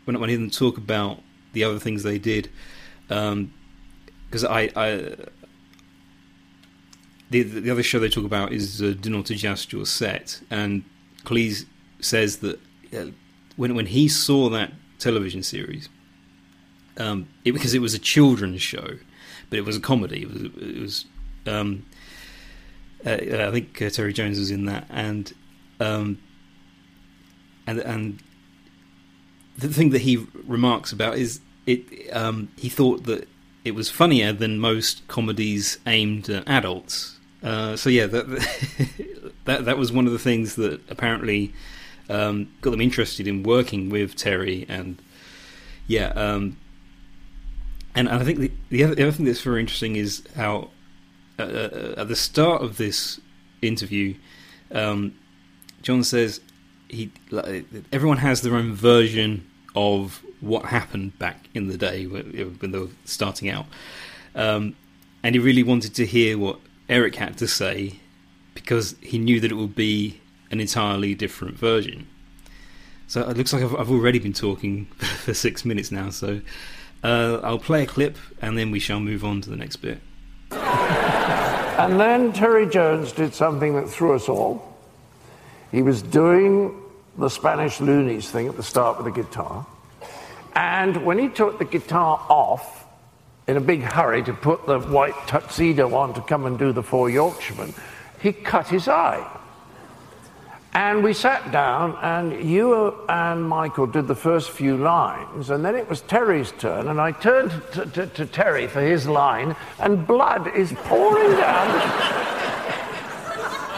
when 0.06 0.20
when 0.20 0.28
I 0.28 0.32
hear 0.32 0.40
them 0.40 0.50
talk 0.50 0.80
about 0.80 1.22
the 1.52 1.64
other 1.64 1.78
things 1.78 2.02
they 2.02 2.18
did, 2.18 2.50
because 3.10 3.30
um, 3.30 3.54
I, 4.50 4.72
I 4.76 5.16
the 7.30 7.44
the 7.44 7.70
other 7.70 7.84
show 7.84 8.00
they 8.00 8.10
talk 8.10 8.26
about 8.26 8.54
is 8.54 8.82
uh, 8.82 8.96
Do 9.00 9.12
Not 9.12 9.30
Adjust 9.30 9.72
Your 9.72 9.86
Set, 9.86 10.42
and 10.50 10.84
Cleese 11.26 11.68
says 12.00 12.38
that 12.38 12.60
uh, 12.92 13.12
when 13.56 13.76
when 13.76 13.86
he 13.86 14.08
saw 14.08 14.50
that 14.50 14.74
television 14.98 15.44
series. 15.44 15.90
Um, 16.98 17.28
it, 17.44 17.54
because 17.54 17.74
it 17.74 17.80
was 17.80 17.94
a 17.94 18.00
children's 18.00 18.62
show, 18.62 18.98
but 19.50 19.58
it 19.58 19.66
was 19.66 19.76
a 19.76 19.80
comedy. 19.80 20.22
It 20.24 20.30
was, 20.30 20.42
it 20.44 20.82
was 20.82 21.06
um, 21.48 21.86
uh, 23.06 23.12
I 23.12 23.52
think 23.52 23.82
uh, 23.82 23.90
Terry 23.90 24.14
Jones 24.14 24.40
was 24.40 24.52
in 24.52 24.66
that, 24.66 24.86
and 24.90 25.34
um, 25.80 26.20
and 27.68 27.80
and 27.80 28.24
the 29.58 29.68
thing 29.68 29.90
that 29.92 30.02
he 30.02 30.26
remarks 30.46 30.92
about 30.92 31.18
is 31.18 31.42
it. 31.66 31.86
Um, 32.16 32.50
he 32.58 32.70
thought 32.70 33.04
that 33.06 33.28
it 33.66 33.76
was 33.76 33.90
funnier 33.90 34.34
than 34.34 34.60
most 34.60 35.08
comedies 35.08 35.80
aimed 35.86 36.30
at 36.30 36.48
adults. 36.48 37.20
Uh, 37.42 37.76
so 37.76 37.90
yeah, 37.90 38.06
that, 38.08 38.26
that 39.46 39.66
that 39.66 39.78
was 39.78 39.92
one 39.92 40.06
of 40.06 40.14
the 40.14 40.20
things 40.20 40.56
that 40.56 40.80
apparently 40.90 41.54
um, 42.10 42.50
got 42.62 42.72
them 42.72 42.82
interested 42.82 43.28
in 43.28 43.44
working 43.44 43.90
with 43.90 44.16
Terry, 44.16 44.66
and 44.70 45.02
yeah, 45.88 46.08
um, 46.16 46.58
and, 47.96 48.10
I 48.10 48.24
think 48.24 48.40
the 48.40 48.52
the 48.70 48.84
other, 48.84 48.96
the 48.96 49.04
other, 49.04 49.12
thing 49.12 49.26
that's 49.26 49.42
very 49.42 49.60
interesting 49.60 49.96
is 49.96 50.24
how 50.36 50.70
uh, 51.40 51.44
uh, 51.44 51.94
at 51.98 52.08
the 52.08 52.16
start 52.16 52.62
of 52.62 52.78
this 52.78 53.20
interview, 53.62 54.16
um, 54.72 55.16
John 55.82 56.04
says 56.04 56.42
he 56.90 57.12
like, 57.32 57.66
everyone 57.92 58.18
has 58.18 58.42
their 58.42 58.56
own 58.56 58.74
version 58.74 59.48
of 59.76 60.24
what 60.42 60.66
happened 60.66 61.18
back 61.18 61.48
in 61.54 61.68
the 61.68 61.78
day 61.78 62.06
when, 62.06 62.58
when 62.60 62.72
they 62.72 62.80
were 62.80 62.90
starting 63.06 63.50
out, 63.50 63.66
um, 64.36 64.76
and 65.24 65.36
he 65.36 65.40
really 65.40 65.64
wanted 65.64 65.96
to 65.96 66.06
hear 66.06 66.38
what 66.38 66.60
Eric 66.90 67.16
had 67.16 67.38
to 67.38 67.48
say 67.48 68.00
because 68.54 68.96
he 69.02 69.18
knew 69.18 69.40
that 69.40 69.52
it 69.52 69.56
would 69.56 69.76
be 69.76 70.20
an 70.52 70.60
entirely 70.60 71.16
different 71.16 71.58
version. 71.58 72.08
So 73.08 73.22
it 73.30 73.38
looks 73.38 73.54
like 73.54 73.64
I've, 73.64 73.76
I've 73.76 73.92
already 73.92 74.20
been 74.20 74.34
talking 74.34 74.86
for 75.24 75.34
six 75.34 75.66
minutes 75.66 75.92
now. 75.92 76.10
So 76.10 76.42
uh, 77.04 77.40
I'll 77.44 77.60
play 77.60 77.84
a 77.84 77.88
clip 77.88 78.18
and 78.42 78.58
then 78.58 78.72
we 78.72 78.80
shall 78.80 79.00
move 79.00 79.24
on 79.24 79.42
to 79.42 79.50
the 79.50 79.58
next 79.58 79.78
bit. 79.78 80.00
And 81.74 82.00
then 82.00 82.32
Terry 82.34 82.70
Jones 82.70 83.12
did 83.12 83.34
something 83.34 83.76
that 83.76 83.90
threw 83.90 84.14
us 84.14 84.30
all. 84.30 84.78
He 85.72 85.82
was 85.82 86.04
doing 86.04 86.80
the 87.18 87.30
Spanish 87.30 87.82
loonies 87.82 88.30
thing 88.30 88.48
at 88.48 88.56
the 88.56 88.64
start 88.64 88.98
with 88.98 89.14
the 89.14 89.24
guitar. 89.24 89.66
And 90.56 91.04
when 91.04 91.18
he 91.18 91.30
took 91.30 91.58
the 91.58 91.66
guitar 91.66 92.24
off 92.30 92.86
in 93.48 93.58
a 93.58 93.60
big 93.60 93.82
hurry 93.82 94.22
to 94.24 94.34
put 94.34 94.68
the 94.68 94.80
white 94.80 95.16
tuxedo 95.26 95.96
on 95.96 96.14
to 96.14 96.22
come 96.22 96.46
and 96.46 96.60
do 96.60 96.72
the 96.72 96.84
Four 96.84 97.10
Yorkshiremen, 97.10 97.74
he 98.22 98.32
cut 98.34 98.68
his 98.68 98.88
eye. 98.88 99.28
And 100.76 101.04
we 101.04 101.14
sat 101.14 101.52
down, 101.52 101.96
and 102.02 102.50
you 102.50 102.96
and 103.08 103.48
Michael 103.48 103.86
did 103.86 104.08
the 104.08 104.16
first 104.16 104.50
few 104.50 104.76
lines, 104.76 105.52
and 105.52 105.64
then 105.64 105.76
it 105.76 105.88
was 105.88 106.02
Terry's 106.02 106.52
turn, 106.54 106.88
and 106.88 107.00
I 107.00 107.12
turned 107.12 107.52
to, 107.74 108.08
to, 108.08 108.26
Terry 108.26 108.66
for 108.66 108.82
his 108.82 109.08
line, 109.08 109.56
and 109.78 110.08
blood 110.08 110.48
is 110.56 110.74
pouring 110.74 111.30
down. 111.38 111.70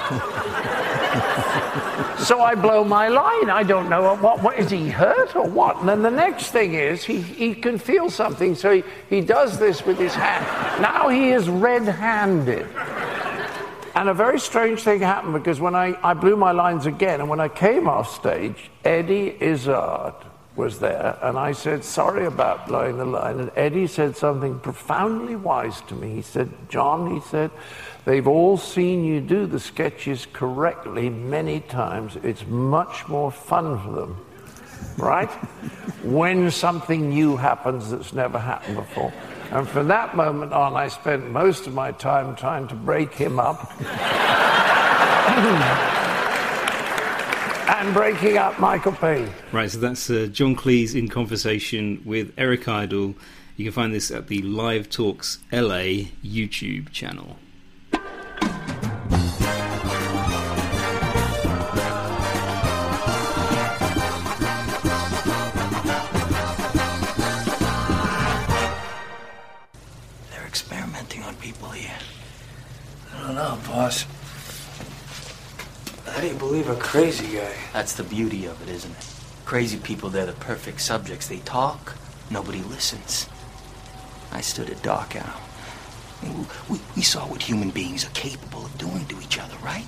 so 2.18 2.42
I 2.42 2.56
blow 2.56 2.86
my 2.86 3.10
line. 3.10 3.50
I 3.50 3.64
don't 3.64 3.90
know 3.90 4.16
what, 4.16 4.42
what 4.42 4.58
is 4.58 4.72
he 4.72 4.88
hurt 4.88 5.36
or 5.36 5.50
what? 5.50 5.82
And 5.82 5.90
then 5.90 6.02
the 6.02 6.10
next 6.10 6.52
thing 6.52 6.76
is 6.76 7.04
he, 7.04 7.22
he 7.22 7.54
can 7.54 7.78
feel 7.78 8.10
something, 8.10 8.56
so 8.56 8.74
he, 8.74 8.84
he 9.10 9.20
does 9.20 9.60
this 9.60 9.86
with 9.86 9.98
his 9.98 10.16
hand. 10.16 10.46
Now 10.82 11.10
he 11.10 11.32
is 11.32 11.50
red 11.50 11.84
handed. 11.84 12.66
And 13.96 14.10
a 14.10 14.14
very 14.14 14.40
strange 14.42 14.82
thing 14.82 15.00
happened 15.00 15.34
because 15.34 15.62
when 15.62 15.74
I, 15.74 15.98
I 16.04 16.14
blew 16.14 16.36
my 16.36 16.52
lines 16.52 16.86
again, 16.86 17.22
and 17.22 17.30
when 17.30 17.40
I 17.40 17.48
came 17.48 17.88
off 17.88 18.14
stage, 18.14 18.70
Eddie 18.84 19.38
Izzard 19.40 20.14
was 20.58 20.80
there, 20.80 21.18
and 21.22 21.38
I 21.38 21.54
said, 21.54 21.84
Sorry 21.84 22.26
about 22.26 22.68
blowing 22.68 22.98
the 22.98 23.06
line. 23.06 23.40
And 23.40 23.52
Eddie 23.56 23.88
said 23.88 24.18
something 24.18 24.60
profoundly 24.60 25.38
wise 25.38 25.80
to 25.88 25.96
me. 25.96 26.14
He 26.16 26.22
said, 26.22 26.52
John, 26.68 27.14
he 27.14 27.22
said, 27.22 27.52
they've 28.04 28.28
all 28.28 28.58
seen 28.58 29.06
you 29.06 29.22
do 29.22 29.46
the 29.48 29.60
sketches 29.60 30.28
correctly 30.32 31.10
many 31.10 31.62
times. 31.62 32.18
It's 32.22 32.46
much 32.48 33.08
more 33.08 33.32
fun 33.32 33.80
for 33.80 33.92
them, 33.92 34.26
right? 34.98 35.30
when 36.04 36.52
something 36.52 37.10
new 37.10 37.38
happens 37.38 37.92
that's 37.92 38.14
never 38.14 38.40
happened 38.40 38.76
before. 38.76 39.14
And 39.52 39.68
from 39.68 39.88
that 39.88 40.16
moment 40.16 40.54
on, 40.54 40.76
I 40.76 40.88
spent 40.88 41.30
most 41.30 41.68
of 41.68 41.74
my 41.74 41.92
time 41.92 42.36
trying 42.36 42.68
to 42.70 42.76
break 42.76 43.14
him 43.14 43.40
up 43.40 43.72
and 47.70 47.94
breaking 47.94 48.38
up 48.38 48.60
Michael 48.60 48.92
Palin. 48.92 49.30
Right, 49.52 49.70
so 49.70 49.78
that's 49.80 50.10
uh, 50.10 50.28
John 50.32 50.56
Cleese 50.56 50.98
in 50.98 51.08
conversation 51.08 52.02
with 52.06 52.34
Eric 52.38 52.68
Idle. 52.68 53.16
You 53.56 53.66
can 53.66 53.72
find 53.72 53.94
this 53.94 54.12
at 54.12 54.28
the 54.28 54.42
Live 54.42 54.90
Talks 54.90 55.40
LA 55.52 56.10
YouTube 56.24 56.92
channel. 56.92 57.38
That's 77.76 77.96
the 77.96 78.04
beauty 78.04 78.46
of 78.46 78.62
it, 78.62 78.70
isn't 78.70 78.90
it? 78.90 79.06
Crazy 79.44 79.78
people, 79.78 80.10
they're 80.10 80.26
the 80.26 80.32
perfect 80.32 80.80
subjects. 80.80 81.28
They 81.28 81.40
talk, 81.40 81.98
nobody 82.32 82.62
listens. 82.62 83.28
I 84.32 84.40
stood 84.40 84.70
at 84.70 84.78
Dachau. 84.78 85.30
We, 86.24 86.30
we, 86.70 86.82
we 86.96 87.02
saw 87.02 87.28
what 87.28 87.42
human 87.42 87.72
beings 87.72 88.06
are 88.06 88.12
capable 88.12 88.66
of 88.66 88.78
doing 88.78 89.06
to 89.08 89.20
each 89.20 89.38
other, 89.38 89.58
right? 89.58 89.84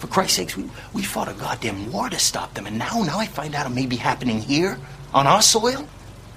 For 0.00 0.06
Christ's 0.08 0.36
sakes, 0.36 0.54
we, 0.58 0.68
we 0.92 1.02
fought 1.02 1.30
a 1.30 1.32
goddamn 1.32 1.90
war 1.90 2.10
to 2.10 2.18
stop 2.18 2.52
them, 2.52 2.66
and 2.66 2.78
now, 2.78 3.02
now 3.04 3.18
I 3.18 3.24
find 3.24 3.54
out 3.54 3.64
it 3.64 3.74
may 3.74 3.86
be 3.86 3.96
happening 3.96 4.38
here, 4.38 4.78
on 5.14 5.26
our 5.26 5.40
soil? 5.40 5.88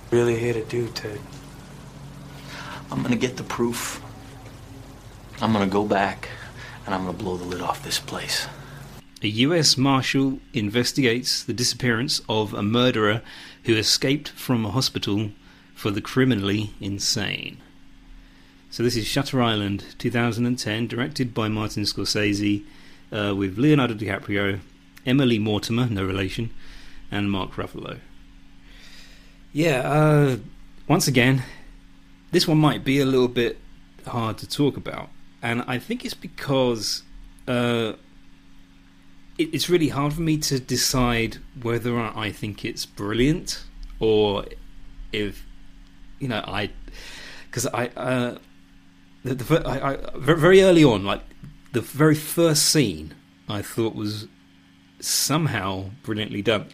Really 0.10 0.40
hate 0.40 0.54
to 0.54 0.64
do, 0.64 0.88
Ted. 0.88 1.20
I'm 2.90 3.04
gonna 3.04 3.18
get 3.18 3.36
the 3.36 3.44
proof. 3.44 4.02
I'm 5.42 5.52
gonna 5.52 5.68
go 5.68 5.84
back, 5.84 6.30
and 6.86 6.96
I'm 6.96 7.02
gonna 7.02 7.18
blow 7.18 7.36
the 7.36 7.44
lid 7.44 7.60
off 7.60 7.84
this 7.84 8.00
place. 8.00 8.48
A 9.22 9.28
US 9.28 9.78
Marshal 9.78 10.40
investigates 10.54 11.44
the 11.44 11.52
disappearance 11.52 12.22
of 12.30 12.54
a 12.54 12.64
murderer 12.64 13.22
who 13.66 13.76
escaped 13.76 14.30
from 14.30 14.66
a 14.66 14.72
hospital 14.72 15.32
for 15.76 15.92
the 15.92 16.00
criminally 16.00 16.72
insane. 16.80 17.58
So, 18.70 18.82
this 18.82 18.96
is 18.96 19.08
Shutter 19.08 19.42
Island 19.42 19.84
2010, 19.98 20.88
directed 20.88 21.34
by 21.34 21.50
Martin 21.50 21.84
Scorsese, 21.84 22.64
uh, 23.12 23.34
with 23.36 23.58
Leonardo 23.58 23.94
DiCaprio, 23.94 24.60
Emily 25.06 25.38
Mortimer, 25.38 25.88
no 25.88 26.06
relation, 26.06 26.52
and 27.12 27.30
Mark 27.30 27.52
Ruffalo. 27.54 28.00
Yeah, 29.52 29.82
uh, 29.82 30.38
once 30.88 31.08
again, 31.08 31.44
this 32.32 32.48
one 32.48 32.60
might 32.60 32.86
be 32.86 33.02
a 33.02 33.06
little 33.06 33.28
bit 33.28 33.58
hard 34.08 34.38
to 34.38 34.48
talk 34.48 34.78
about, 34.78 35.10
and 35.42 35.62
I 35.68 35.78
think 35.78 36.06
it's 36.06 36.14
because. 36.14 37.04
Uh, 37.46 37.94
it, 39.40 39.54
it's 39.54 39.70
really 39.70 39.88
hard 39.88 40.14
for 40.14 40.22
me 40.22 40.38
to 40.38 40.60
decide 40.60 41.38
whether 41.62 41.98
I 41.98 42.32
think 42.32 42.64
it's 42.64 42.86
brilliant 42.86 43.64
or 44.00 44.46
if 45.12 45.46
you 46.20 46.28
know 46.28 46.44
I 46.46 46.70
because 47.48 47.66
I, 47.68 47.88
uh, 47.96 48.38
the, 49.24 49.36
the 49.36 49.68
I, 49.68 49.94
I, 49.94 49.98
very 50.18 50.62
early 50.62 50.84
on 50.84 51.04
like 51.06 51.24
the 51.72 51.82
very 51.82 52.16
first 52.16 52.66
scene 52.66 53.16
I 53.48 53.64
thought 53.64 53.96
was 53.96 54.28
somehow 55.00 55.90
brilliantly 56.04 56.44
done. 56.44 56.68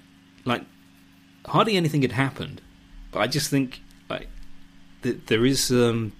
Like 0.43 0.63
hardly 1.45 1.77
anything 1.77 2.01
had 2.01 2.11
happened 2.11 2.61
but 3.11 3.19
I 3.19 3.27
just 3.27 3.49
think 3.49 3.81
like 4.09 4.27
that 5.03 5.27
there 5.27 5.45
is 5.45 5.71
um 5.71 6.11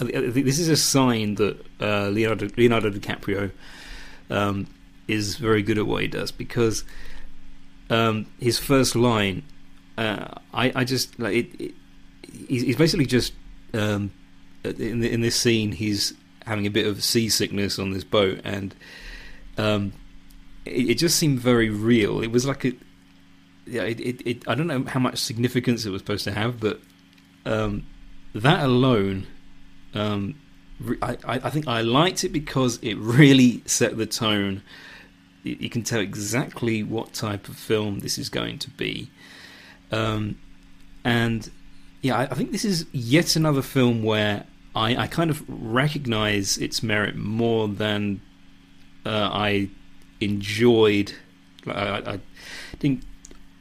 this 0.00 0.58
is 0.58 0.68
a 0.68 0.76
sign 0.76 1.34
that 1.36 1.58
uh, 1.80 2.08
Leonardo, 2.08 2.48
Leonardo 2.56 2.88
DiCaprio 2.88 3.50
um, 4.30 4.68
is 5.08 5.36
very 5.36 5.62
good 5.62 5.78
at 5.78 5.86
what 5.86 6.02
he 6.02 6.08
does 6.08 6.30
because 6.30 6.84
um, 7.90 8.26
his 8.38 8.58
first 8.58 8.94
line, 8.94 9.42
uh, 9.96 10.28
I, 10.52 10.72
I 10.76 10.84
just 10.84 11.18
like 11.18 11.34
it, 11.34 11.60
it 11.60 11.74
he's, 12.48 12.76
basically 12.76 13.06
just 13.06 13.32
um, 13.74 14.12
in 14.62 15.00
the, 15.00 15.10
in 15.10 15.22
this 15.22 15.34
scene 15.34 15.72
he's 15.72 16.14
having 16.44 16.66
a 16.66 16.70
bit 16.70 16.86
of 16.86 17.02
seasickness 17.02 17.78
on 17.78 17.90
this 17.92 18.04
boat 18.04 18.40
and 18.44 18.74
um, 19.56 19.92
it, 20.64 20.90
it, 20.90 20.94
just 20.94 21.16
seemed 21.16 21.40
very 21.40 21.68
real. 21.68 22.22
It 22.22 22.30
was 22.30 22.46
like 22.46 22.64
a 22.64 22.72
yeah, 23.66 23.82
it, 23.82 24.00
it, 24.00 24.26
it, 24.26 24.48
I 24.48 24.54
don't 24.54 24.66
know 24.66 24.84
how 24.84 25.00
much 25.00 25.18
significance 25.18 25.84
it 25.84 25.90
was 25.90 26.00
supposed 26.00 26.24
to 26.24 26.32
have, 26.32 26.60
but 26.60 26.80
um, 27.44 27.86
that 28.34 28.64
alone. 28.64 29.26
Um, 29.94 30.38
I, 31.02 31.16
I 31.24 31.50
think 31.50 31.66
I 31.66 31.80
liked 31.80 32.22
it 32.22 32.28
because 32.28 32.78
it 32.82 32.94
really 32.98 33.64
set 33.66 33.96
the 33.96 34.06
tone 34.06 34.62
you 35.42 35.70
can 35.70 35.82
tell 35.82 36.00
exactly 36.00 36.82
what 36.82 37.12
type 37.12 37.48
of 37.48 37.56
film 37.56 38.00
this 38.00 38.18
is 38.18 38.28
going 38.28 38.58
to 38.58 38.70
be. 38.70 39.10
Um, 39.90 40.38
and 41.04 41.50
yeah, 42.02 42.16
I, 42.16 42.22
I, 42.24 42.34
think 42.34 42.52
this 42.52 42.64
is 42.64 42.86
yet 42.92 43.36
another 43.36 43.62
film 43.62 44.02
where 44.02 44.44
I, 44.74 44.96
I 44.96 45.06
kind 45.06 45.30
of 45.30 45.42
recognize 45.48 46.58
its 46.58 46.82
merit 46.82 47.16
more 47.16 47.68
than 47.68 48.20
uh, 49.06 49.30
I 49.32 49.70
enjoyed. 50.20 51.14
I, 51.66 52.14
I 52.14 52.20
think 52.78 53.02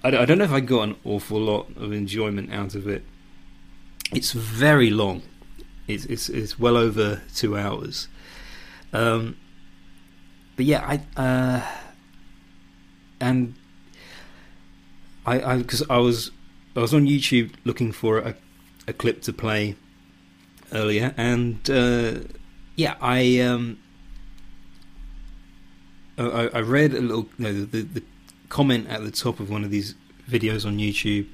I, 0.04 0.10
I 0.10 0.26
don't 0.26 0.38
know 0.38 0.44
if 0.44 0.52
I 0.52 0.60
got 0.60 0.84
an 0.84 0.96
awful 1.06 1.40
lot 1.40 1.70
of 1.78 1.94
enjoyment 1.94 2.52
out 2.54 2.76
of 2.76 2.88
it. 2.88 3.04
It's 4.14 4.32
very 4.32 4.90
long. 4.90 5.24
It's 5.88 6.06
it's, 6.06 6.30
it's 6.30 6.60
well 6.60 6.78
over 6.78 7.22
two 7.34 7.58
hours. 7.58 8.08
Um, 8.94 9.38
but 10.58 10.66
yeah, 10.66 10.84
I 10.86 11.22
uh, 11.22 11.62
and 13.22 13.54
I 15.26 15.58
because 15.58 15.84
I, 15.84 15.96
I, 15.96 15.98
was 16.00 16.32
I 16.76 16.82
was 16.82 16.94
on 16.94 17.06
YouTube 17.06 17.54
looking 17.64 17.92
for 17.92 18.18
a, 18.18 18.36
a 18.88 18.94
clip 18.94 19.22
to 19.22 19.34
play 19.34 19.76
earlier, 20.74 21.14
and 21.16 21.70
uh, 21.70 22.16
yeah, 22.76 22.96
I 23.00 23.40
um 23.40 23.78
I, 26.18 26.50
I 26.54 26.60
read 26.62 26.94
a 26.94 27.02
little 27.02 27.30
you 27.38 27.44
know, 27.46 27.66
the, 27.66 27.84
the 27.84 28.04
comment 28.50 28.88
at 28.90 29.04
the 29.04 29.12
top 29.12 29.40
of 29.40 29.50
one 29.52 29.64
of 29.64 29.70
these 29.70 29.94
videos 30.28 30.66
on 30.66 30.80
YouTube. 30.80 31.28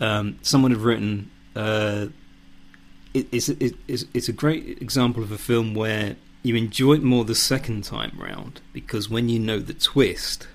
Um, 0.00 0.38
someone 0.40 0.70
had 0.70 0.80
written. 0.80 1.30
Uh, 1.54 2.06
it, 3.12 3.26
it's, 3.32 3.48
it, 3.48 3.74
it's 3.86 4.04
it's 4.14 4.28
a 4.28 4.32
great 4.32 4.80
example 4.80 5.22
of 5.22 5.30
a 5.30 5.38
film 5.38 5.74
where 5.74 6.16
you 6.42 6.56
enjoy 6.56 6.94
it 6.94 7.02
more 7.02 7.24
the 7.24 7.34
second 7.34 7.84
time 7.84 8.16
round 8.18 8.60
because 8.72 9.10
when 9.10 9.28
you 9.28 9.38
know 9.38 9.58
the 9.58 9.74
twist, 9.74 10.48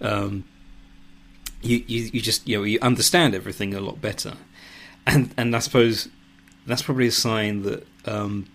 um, 0.00 0.44
you, 1.62 1.82
you 1.86 2.10
you 2.12 2.20
just 2.20 2.46
you 2.46 2.58
know 2.58 2.64
you 2.64 2.78
understand 2.80 3.34
everything 3.34 3.74
a 3.74 3.80
lot 3.80 4.00
better, 4.00 4.34
and 5.06 5.32
and 5.36 5.56
I 5.56 5.58
suppose 5.60 6.08
that's 6.66 6.82
probably 6.82 7.06
a 7.06 7.12
sign 7.12 7.62
that 7.62 7.86
um, 8.06 8.46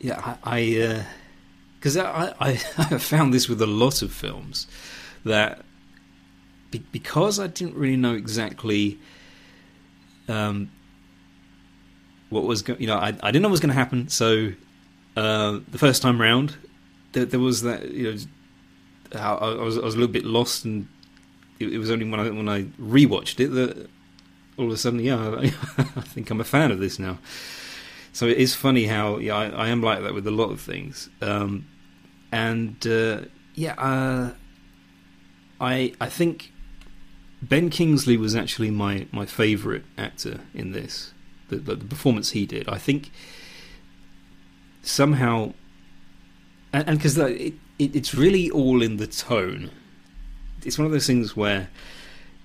yeah 0.00 0.36
I 0.44 1.04
because 1.78 1.96
I, 1.96 2.34
I 2.40 2.48
I 2.78 2.82
have 2.84 3.02
found 3.02 3.34
this 3.34 3.48
with 3.48 3.60
a 3.60 3.66
lot 3.66 4.02
of 4.02 4.12
films 4.12 4.66
that 5.24 5.64
be, 6.70 6.78
because 6.92 7.40
I 7.40 7.48
didn't 7.48 7.74
really 7.74 7.96
know 7.96 8.14
exactly 8.14 8.98
um, 10.28 10.70
what 12.30 12.44
was 12.44 12.66
you 12.78 12.86
know 12.86 12.96
I, 12.96 13.08
I 13.08 13.30
didn't 13.30 13.42
know 13.42 13.48
what 13.48 13.52
was 13.52 13.60
going 13.60 13.68
to 13.68 13.74
happen 13.74 14.08
so 14.08 14.52
uh, 15.16 15.60
the 15.68 15.78
first 15.78 16.02
time 16.02 16.20
round 16.20 16.56
there, 17.12 17.24
there 17.24 17.40
was 17.40 17.62
that 17.62 17.90
you 17.90 18.12
know 18.12 18.18
I, 19.12 19.32
I 19.32 19.62
was 19.62 19.78
I 19.78 19.82
was 19.82 19.94
a 19.94 19.98
little 19.98 20.12
bit 20.12 20.24
lost 20.24 20.64
and 20.64 20.88
it, 21.58 21.72
it 21.72 21.78
was 21.78 21.90
only 21.90 22.08
when 22.08 22.20
I 22.20 22.30
when 22.30 22.48
I 22.48 22.64
rewatched 22.80 23.40
it 23.40 23.48
that 23.48 23.88
all 24.56 24.66
of 24.66 24.72
a 24.72 24.76
sudden 24.76 25.00
yeah 25.00 25.16
I, 25.16 25.44
I 25.78 26.00
think 26.02 26.30
I'm 26.30 26.40
a 26.40 26.44
fan 26.44 26.70
of 26.70 26.78
this 26.78 26.98
now 26.98 27.18
so 28.12 28.26
it 28.26 28.38
is 28.38 28.54
funny 28.54 28.86
how 28.86 29.18
yeah 29.18 29.36
I, 29.36 29.48
I 29.48 29.68
am 29.68 29.82
like 29.82 30.02
that 30.02 30.14
with 30.14 30.26
a 30.26 30.32
lot 30.32 30.50
of 30.50 30.60
things 30.60 31.08
um, 31.20 31.66
and 32.32 32.84
uh, 32.86 33.22
yeah 33.54 33.74
uh, 33.74 34.32
I 35.60 35.92
I 36.00 36.08
think 36.08 36.52
Ben 37.48 37.68
Kingsley 37.68 38.16
was 38.16 38.34
actually 38.34 38.70
my, 38.70 39.06
my 39.12 39.26
favourite 39.26 39.84
actor 39.98 40.40
in 40.54 40.72
this. 40.72 41.12
The, 41.48 41.56
the, 41.56 41.76
the 41.76 41.84
performance 41.84 42.30
he 42.30 42.46
did, 42.46 42.68
I 42.68 42.78
think, 42.78 43.10
somehow, 44.86 45.52
and 46.72 46.98
because 46.98 47.16
it, 47.18 47.54
it, 47.78 47.96
it's 47.96 48.14
really 48.14 48.50
all 48.50 48.82
in 48.82 48.96
the 48.96 49.06
tone. 49.06 49.70
It's 50.64 50.78
one 50.78 50.86
of 50.86 50.92
those 50.92 51.06
things 51.06 51.36
where 51.36 51.68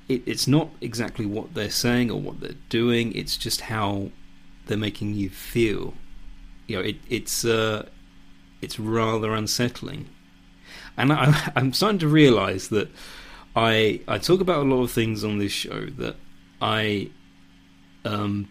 it, 0.07 0.23
it's 0.25 0.47
not 0.47 0.69
exactly 0.81 1.25
what 1.25 1.53
they're 1.53 1.69
saying 1.69 2.11
or 2.11 2.19
what 2.19 2.41
they're 2.41 2.55
doing. 2.67 3.13
It's 3.13 3.37
just 3.37 3.61
how 3.61 4.11
they're 4.65 4.77
making 4.77 5.13
you 5.13 5.29
feel. 5.29 5.93
You 6.67 6.77
know, 6.77 6.81
it, 6.83 6.97
it's 7.09 7.45
uh, 7.45 7.87
it's 8.61 8.79
rather 8.79 9.33
unsettling, 9.33 10.09
and 10.97 11.13
I, 11.13 11.51
I'm 11.55 11.73
starting 11.73 11.99
to 11.99 12.07
realise 12.07 12.67
that 12.69 12.89
I 13.55 14.01
I 14.07 14.17
talk 14.17 14.41
about 14.41 14.65
a 14.65 14.69
lot 14.69 14.83
of 14.83 14.91
things 14.91 15.23
on 15.23 15.37
this 15.39 15.51
show 15.51 15.85
that 15.97 16.15
I 16.61 17.09
um 18.05 18.49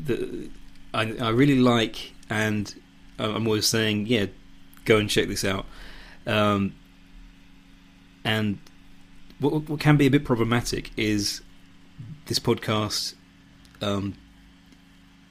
that 0.00 0.50
I 0.94 1.14
I 1.18 1.30
really 1.30 1.58
like 1.58 2.14
and 2.30 2.74
I'm 3.18 3.46
always 3.46 3.66
saying 3.66 4.06
yeah 4.06 4.26
go 4.84 4.98
and 4.98 5.08
check 5.08 5.28
this 5.28 5.44
out. 5.44 5.66
Um 6.26 6.74
and 8.24 8.58
what 9.38 9.68
what 9.68 9.80
can 9.80 9.96
be 9.96 10.06
a 10.06 10.10
bit 10.10 10.24
problematic 10.24 10.90
is 10.96 11.42
this 12.26 12.38
podcast 12.38 13.14
um 13.80 14.14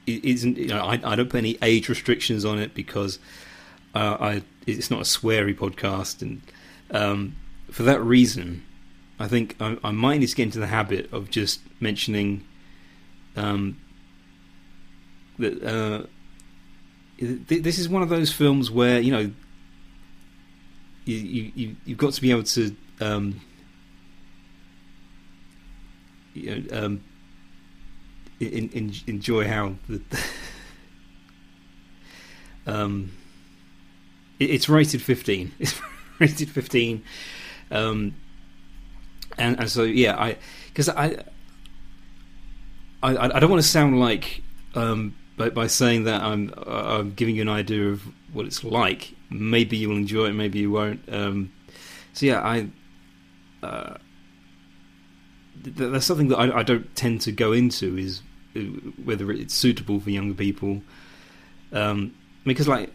isn't 0.05 0.57
you 0.57 0.67
know 0.67 0.83
I 0.83 0.99
I 1.03 1.15
don't 1.15 1.29
put 1.29 1.37
any 1.37 1.57
age 1.61 1.89
restrictions 1.89 2.45
on 2.45 2.59
it 2.59 2.73
because 2.73 3.19
uh, 3.97 4.17
I 4.19 4.43
it's 4.67 4.91
not 4.91 4.99
a 4.99 5.03
sweary 5.03 5.55
podcast. 5.55 6.21
And 6.21 6.41
um, 6.91 7.35
for 7.71 7.83
that 7.83 8.01
reason, 8.01 8.63
I 9.19 9.27
think 9.27 9.55
I, 9.59 9.77
I, 9.83 9.91
might 9.91 10.19
need 10.19 10.27
to 10.27 10.35
get 10.35 10.43
into 10.43 10.59
the 10.59 10.67
habit 10.67 11.11
of 11.11 11.29
just 11.29 11.61
mentioning 11.79 12.45
um, 13.35 13.79
that 15.39 15.63
uh, 15.63 16.03
th- 17.19 17.63
this 17.63 17.79
is 17.79 17.89
one 17.89 18.01
of 18.01 18.09
those 18.09 18.31
films 18.31 18.71
where 18.71 18.99
you 18.99 19.11
know 19.11 19.31
you, 21.05 21.51
you 21.55 21.75
you've 21.85 21.97
got 21.97 22.13
to 22.13 22.21
be 22.21 22.31
able 22.31 22.43
to 22.43 22.75
um, 23.01 23.39
you 26.33 26.55
know, 26.55 26.85
um, 26.85 27.03
in, 28.39 28.69
in, 28.69 28.93
enjoy 29.07 29.47
how 29.47 29.75
the 29.87 30.01
um, 32.67 33.11
it, 34.39 34.51
it's 34.51 34.69
rated 34.69 35.01
fifteen. 35.01 35.51
it's 35.59 35.79
rated 36.19 36.49
15 36.49 37.03
um, 37.71 38.15
and, 39.37 39.59
and 39.59 39.69
so 39.69 39.83
yeah 39.83 40.17
i 40.17 40.37
because 40.67 40.89
I, 40.89 41.23
I 43.03 43.35
i 43.35 43.39
don't 43.39 43.49
want 43.49 43.61
to 43.61 43.67
sound 43.67 43.99
like 43.99 44.41
um, 44.75 45.15
by, 45.37 45.49
by 45.49 45.67
saying 45.67 46.03
that 46.03 46.21
i'm 46.21 46.53
i'm 46.65 47.13
giving 47.13 47.35
you 47.35 47.41
an 47.41 47.49
idea 47.49 47.87
of 47.87 48.03
what 48.33 48.45
it's 48.45 48.63
like 48.63 49.13
maybe 49.29 49.77
you 49.77 49.89
will 49.89 49.97
enjoy 49.97 50.25
it 50.25 50.33
maybe 50.33 50.59
you 50.59 50.71
won't 50.71 51.01
um, 51.11 51.51
so 52.13 52.25
yeah 52.25 52.41
i 52.41 52.67
uh, 53.63 53.97
th- 55.63 55.91
that's 55.91 56.05
something 56.05 56.27
that 56.27 56.37
I, 56.37 56.59
I, 56.59 56.63
don't 56.63 56.95
tend 56.95 57.21
to 57.21 57.31
go 57.31 57.53
into 57.53 57.97
is 57.97 58.21
uh, 58.55 58.59
whether 59.03 59.31
it's 59.31 59.55
suitable 59.55 59.99
for 59.99 60.11
younger 60.11 60.35
people 60.35 60.83
um, 61.73 62.13
because 62.45 62.67
like 62.67 62.91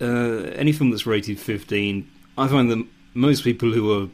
uh, 0.00 0.50
any 0.54 0.72
film 0.72 0.90
that's 0.90 1.06
rated 1.06 1.38
15 1.38 2.10
I 2.38 2.48
find 2.48 2.70
that 2.70 2.86
most 3.14 3.44
people 3.44 3.72
who 3.72 4.02
are 4.02 4.08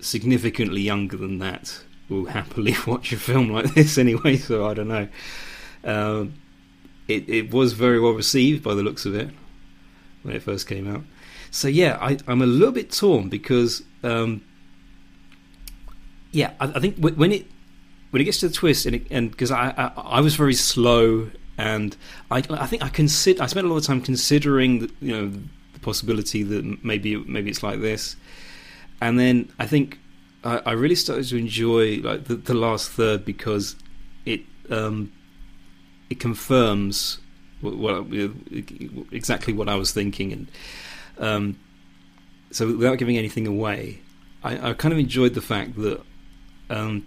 significantly 0.00 0.82
younger 0.82 1.16
than 1.16 1.38
that 1.38 1.82
will 2.08 2.26
happily 2.26 2.74
watch 2.86 3.12
a 3.12 3.16
film 3.16 3.50
like 3.50 3.74
this 3.74 3.98
anyway. 3.98 4.36
So 4.36 4.66
I 4.66 4.74
don't 4.74 4.88
know. 4.88 5.08
Uh, 5.86 6.26
it 7.08 7.28
it 7.28 7.50
was 7.52 7.72
very 7.72 8.00
well 8.00 8.12
received 8.12 8.62
by 8.62 8.74
the 8.74 8.82
looks 8.82 9.06
of 9.06 9.14
it 9.14 9.30
when 10.22 10.34
it 10.34 10.42
first 10.42 10.66
came 10.66 10.92
out. 10.92 11.04
So 11.50 11.68
yeah, 11.68 11.96
I, 12.00 12.18
am 12.26 12.42
a 12.42 12.46
little 12.46 12.72
bit 12.72 12.90
torn 12.90 13.28
because 13.28 13.82
um, 14.02 14.42
yeah, 16.32 16.52
I, 16.60 16.66
I, 16.66 16.80
think 16.80 16.98
when 16.98 17.32
it 17.32 17.46
when 18.10 18.20
it 18.20 18.24
gets 18.24 18.40
to 18.40 18.48
the 18.48 18.54
twist 18.54 18.86
and 18.86 19.30
because 19.30 19.50
I, 19.50 19.72
I, 19.76 19.92
I 19.96 20.20
was 20.20 20.34
very 20.34 20.54
slow 20.54 21.30
and 21.56 21.96
I 22.30 22.42
I 22.50 22.66
think 22.66 22.84
I 22.84 22.88
consider 22.88 23.42
I 23.42 23.46
spent 23.46 23.66
a 23.66 23.70
lot 23.70 23.78
of 23.78 23.84
time 23.84 24.02
considering 24.02 24.80
the, 24.80 24.90
you 25.00 25.12
know 25.12 25.32
the 25.72 25.80
possibility 25.80 26.42
that 26.42 26.84
maybe 26.84 27.16
maybe 27.16 27.50
it's 27.50 27.62
like 27.62 27.80
this. 27.80 28.16
And 29.00 29.18
then 29.18 29.52
I 29.58 29.66
think 29.66 29.98
I, 30.42 30.58
I 30.66 30.72
really 30.72 30.94
started 30.94 31.26
to 31.28 31.36
enjoy 31.36 31.98
like 31.98 32.24
the, 32.24 32.34
the 32.34 32.54
last 32.54 32.90
third 32.90 33.24
because 33.24 33.76
it 34.24 34.40
um, 34.70 35.12
it 36.10 36.20
confirms 36.20 37.18
what, 37.60 37.76
what, 37.76 38.06
exactly 39.10 39.52
what 39.52 39.68
I 39.68 39.76
was 39.76 39.92
thinking, 39.92 40.32
and 40.32 40.48
um, 41.18 41.58
so 42.50 42.66
without 42.76 42.98
giving 42.98 43.16
anything 43.16 43.46
away, 43.46 44.00
I, 44.44 44.70
I, 44.70 44.72
kind 44.74 44.92
of 44.92 44.98
enjoyed 44.98 45.34
the 45.34 45.40
fact 45.40 45.76
that 45.76 46.00
um, 46.70 47.06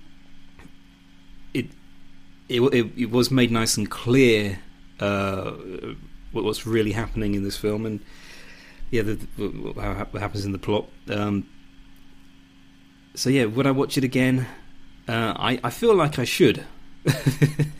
it, 1.53 1.67
it, 2.47 2.61
it 2.61 2.91
it 2.97 3.11
was 3.11 3.31
made 3.31 3.51
nice 3.51 3.77
and 3.77 3.89
clear 3.89 4.59
uh, 4.99 5.51
what, 6.31 6.43
what's 6.43 6.65
really 6.65 6.91
happening 6.91 7.35
in 7.35 7.43
this 7.43 7.57
film, 7.57 7.85
and 7.85 7.99
yeah, 8.91 9.03
the, 9.03 9.15
what 9.15 10.21
happens 10.21 10.45
in 10.45 10.51
the 10.51 10.59
plot. 10.59 10.87
Um, 11.09 11.47
so 13.15 13.29
yeah, 13.29 13.45
would 13.45 13.67
I 13.67 13.71
watch 13.71 13.97
it 13.97 14.03
again? 14.03 14.47
Uh, 15.07 15.33
I 15.37 15.59
I 15.63 15.69
feel 15.69 15.95
like 15.95 16.19
I 16.19 16.25
should. 16.25 16.65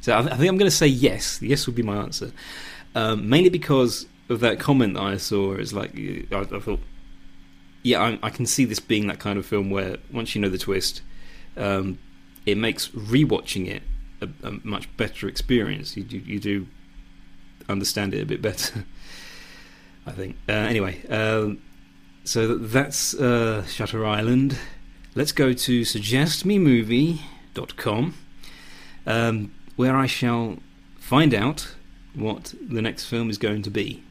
so 0.00 0.12
I, 0.12 0.20
I, 0.20 0.36
think 0.36 0.48
I'm 0.48 0.56
going 0.56 0.70
to 0.70 0.76
say 0.76 0.86
yes. 0.86 1.40
Yes 1.42 1.66
would 1.66 1.76
be 1.76 1.82
my 1.82 1.96
answer, 1.96 2.32
um, 2.94 3.28
mainly 3.28 3.50
because 3.50 4.06
of 4.28 4.40
that 4.40 4.58
comment 4.58 4.96
I 4.96 5.16
saw. 5.16 5.54
It's 5.54 5.72
like 5.72 5.96
I, 5.96 6.26
I 6.32 6.60
thought, 6.60 6.80
yeah, 7.82 8.02
I, 8.02 8.18
I, 8.22 8.30
can 8.30 8.46
see 8.46 8.64
this 8.64 8.80
being 8.80 9.06
that 9.08 9.18
kind 9.18 9.38
of 9.38 9.46
film 9.46 9.70
where 9.70 9.98
once 10.12 10.34
you 10.34 10.40
know 10.40 10.48
the 10.48 10.58
twist, 10.58 11.02
um, 11.56 11.98
it 12.44 12.56
makes 12.56 12.88
rewatching 12.88 13.68
it 13.68 13.82
a, 14.20 14.28
a 14.46 14.52
much 14.64 14.94
better 14.96 15.28
experience. 15.28 15.96
You, 15.96 16.04
you, 16.08 16.20
you 16.20 16.40
do 16.40 16.66
understand 17.68 18.14
it 18.14 18.22
a 18.22 18.26
bit 18.26 18.42
better. 18.42 18.84
I 20.06 20.12
think. 20.12 20.36
Uh, 20.48 20.52
anyway, 20.52 21.04
um, 21.08 21.60
so 22.24 22.56
that's 22.56 23.14
uh, 23.14 23.64
Shutter 23.66 24.06
Island. 24.06 24.56
Let's 25.16 25.32
go 25.32 25.52
to 25.52 25.80
suggestmemovie.com, 25.80 28.14
um, 29.06 29.54
where 29.76 29.96
I 29.96 30.06
shall 30.06 30.58
find 30.98 31.32
out 31.32 31.74
what 32.14 32.54
the 32.60 32.82
next 32.82 33.06
film 33.06 33.30
is 33.30 33.38
going 33.38 33.62
to 33.62 33.70
be. 33.70 34.02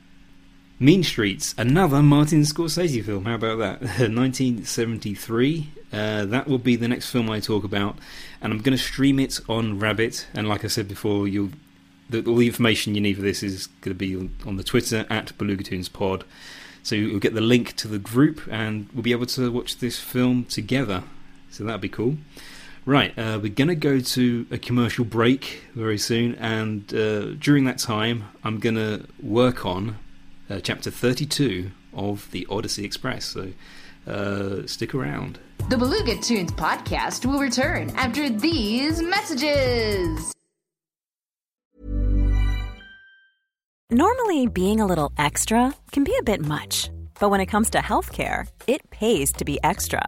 Mean 0.80 1.04
Streets, 1.04 1.56
another 1.58 2.02
Martin 2.02 2.42
Scorsese 2.42 3.04
film. 3.04 3.26
How 3.26 3.36
about 3.36 3.60
that? 3.60 3.80
1973. 3.82 5.70
Uh, 5.94 6.26
that 6.26 6.48
will 6.48 6.58
be 6.58 6.76
the 6.76 6.88
next 6.88 7.10
film 7.10 7.30
I 7.30 7.40
talk 7.40 7.64
about, 7.64 7.98
and 8.42 8.52
I'm 8.52 8.60
going 8.60 8.78
to 8.78 8.84
stream 8.84 9.20
it 9.20 9.40
on 9.48 9.80
Rabbit. 9.80 10.28
And 10.34 10.50
like 10.50 10.66
I 10.66 10.68
said 10.68 10.90
before, 10.90 11.28
you'll 11.28 11.52
the, 12.10 12.24
all 12.26 12.36
the 12.36 12.48
information 12.48 12.96
you 12.96 13.02
need 13.02 13.16
for 13.16 13.22
this 13.22 13.42
is 13.42 13.68
going 13.82 13.96
to 13.98 13.98
be 13.98 14.16
on, 14.46 14.58
the 14.58 14.64
Twitter 14.64 15.06
at 15.10 15.38
BelugaToonsPod. 15.38 16.24
So 16.84 16.96
you'll 16.96 17.20
get 17.20 17.34
the 17.34 17.42
link 17.42 17.76
to 17.78 17.88
the 17.88 17.98
group, 17.98 18.42
and 18.52 18.90
we'll 18.94 19.02
be 19.02 19.12
able 19.12 19.26
to 19.28 19.52
watch 19.52 19.78
this 19.78 20.00
film 20.00 20.46
together. 20.46 21.04
So 21.50 21.64
that'd 21.64 21.82
be 21.82 21.90
cool. 21.90 22.18
Right, 22.88 23.18
uh, 23.18 23.40
we're 23.42 23.52
going 23.52 23.70
to 23.70 23.76
go 23.76 24.00
to 24.00 24.46
a 24.52 24.60
commercial 24.60 25.06
break 25.06 25.64
very 25.74 25.98
soon, 25.98 26.36
and 26.36 26.94
uh, 26.94 27.34
during 27.34 27.66
that 27.66 27.80
time, 27.80 28.26
I'm 28.44 28.60
going 28.60 28.76
to 28.76 29.08
work 29.24 29.66
on 29.66 29.98
uh, 30.52 30.60
chapter 30.60 30.92
32 30.92 31.72
of 31.96 32.30
the 32.30 32.46
Odyssey 32.48 32.86
Express. 32.86 33.26
So 33.26 33.54
uh, 34.06 34.68
stick 34.68 34.94
around. 34.94 35.40
The 35.68 35.78
Beluga 35.78 36.16
Toons 36.22 36.52
podcast 36.52 37.26
will 37.26 37.40
return 37.40 37.90
after 37.96 38.30
these 38.30 39.02
messages. 39.02 40.32
Normally, 43.90 44.46
being 44.46 44.80
a 44.80 44.86
little 44.86 45.12
extra 45.18 45.74
can 45.92 46.04
be 46.04 46.16
a 46.20 46.24
bit 46.24 46.46
much, 46.46 46.92
but 47.20 47.30
when 47.30 47.42
it 47.42 47.48
comes 47.48 47.72
to 47.72 47.80
healthcare, 47.80 48.48
it 48.68 48.88
pays 48.92 49.32
to 49.34 49.46
be 49.46 49.58
extra. 49.64 50.08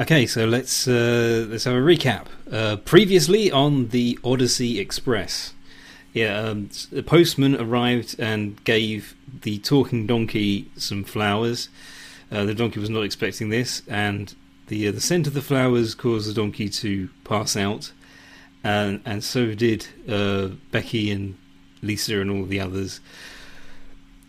Okay, 0.00 0.24
so 0.24 0.46
let's 0.46 0.88
uh, 0.88 1.46
let's 1.50 1.64
have 1.64 1.74
a 1.74 1.78
recap. 1.78 2.28
Uh, 2.50 2.76
previously 2.76 3.52
on 3.52 3.88
the 3.88 4.18
Odyssey 4.24 4.80
Express, 4.80 5.52
yeah, 6.14 6.38
um, 6.38 6.70
the 6.90 7.02
postman 7.02 7.54
arrived 7.54 8.18
and 8.18 8.64
gave 8.64 9.14
the 9.42 9.58
talking 9.58 10.06
donkey 10.06 10.70
some 10.74 11.04
flowers. 11.04 11.68
Uh, 12.32 12.46
the 12.46 12.54
donkey 12.54 12.80
was 12.80 12.88
not 12.88 13.02
expecting 13.02 13.50
this, 13.50 13.82
and 13.88 14.34
the 14.68 14.88
uh, 14.88 14.92
the 14.92 15.02
scent 15.02 15.26
of 15.26 15.34
the 15.34 15.42
flowers 15.42 15.94
caused 15.94 16.30
the 16.30 16.32
donkey 16.32 16.70
to 16.70 17.10
pass 17.24 17.54
out, 17.54 17.92
and 18.64 19.02
and 19.04 19.22
so 19.22 19.54
did 19.54 19.86
uh, 20.08 20.48
Becky 20.70 21.10
and 21.10 21.36
Lisa 21.82 22.20
and 22.20 22.30
all 22.30 22.46
the 22.46 22.58
others. 22.58 23.00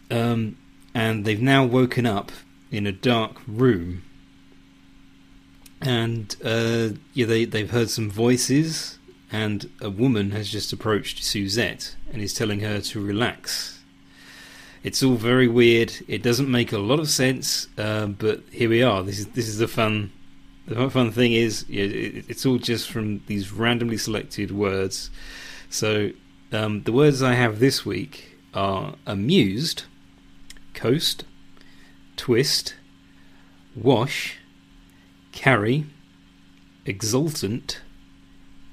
Um, 0.10 0.58
and 0.94 1.24
they've 1.24 1.42
now 1.42 1.64
woken 1.64 2.06
up 2.06 2.34
in 2.72 2.86
a 2.86 2.92
dark 2.92 3.38
room 3.48 4.04
and 5.82 6.36
uh, 6.44 6.90
yeah, 7.14 7.26
they 7.26 7.46
they've 7.46 7.72
heard 7.72 7.90
some 7.90 8.10
voices, 8.10 9.00
and 9.32 9.70
a 9.82 9.90
woman 9.90 10.32
has 10.32 10.50
just 10.50 10.72
approached 10.72 11.24
Suzette 11.24 11.96
and 12.12 12.22
is 12.22 12.34
telling 12.34 12.60
her 12.60 12.82
to 12.82 13.02
relax. 13.02 13.80
It's 14.84 15.04
all 15.04 15.16
very 15.16 15.48
weird. 15.48 15.94
It 16.08 16.24
doesn't 16.24 16.50
make 16.50 16.72
a 16.72 16.80
lot 16.80 17.00
of 17.00 17.10
sense, 17.10 17.68
uh, 17.78 18.08
but 18.08 18.42
here 18.52 18.70
we 18.70 18.82
are. 18.82 19.04
This 19.04 19.20
is 19.20 19.28
this 19.28 19.48
is 19.48 19.58
the 19.58 19.68
fun. 19.68 20.12
The 20.68 20.90
fun 20.90 21.12
thing 21.12 21.34
is, 21.34 21.66
yeah, 21.68 21.84
it, 21.84 22.26
it's 22.30 22.46
all 22.46 22.58
just 22.58 22.90
from 22.90 23.24
these 23.28 23.52
randomly 23.52 23.98
selected 23.98 24.52
words. 24.52 25.10
So 25.70 26.12
um, 26.52 26.84
the 26.84 26.92
words 26.92 27.24
I 27.24 27.34
have 27.34 27.60
this 27.60 27.86
week 27.86 28.38
are 28.54 28.96
amused, 29.08 29.84
coast, 30.74 31.26
twist, 32.16 32.76
wash 33.76 34.38
carry, 35.32 35.86
exultant, 36.86 37.82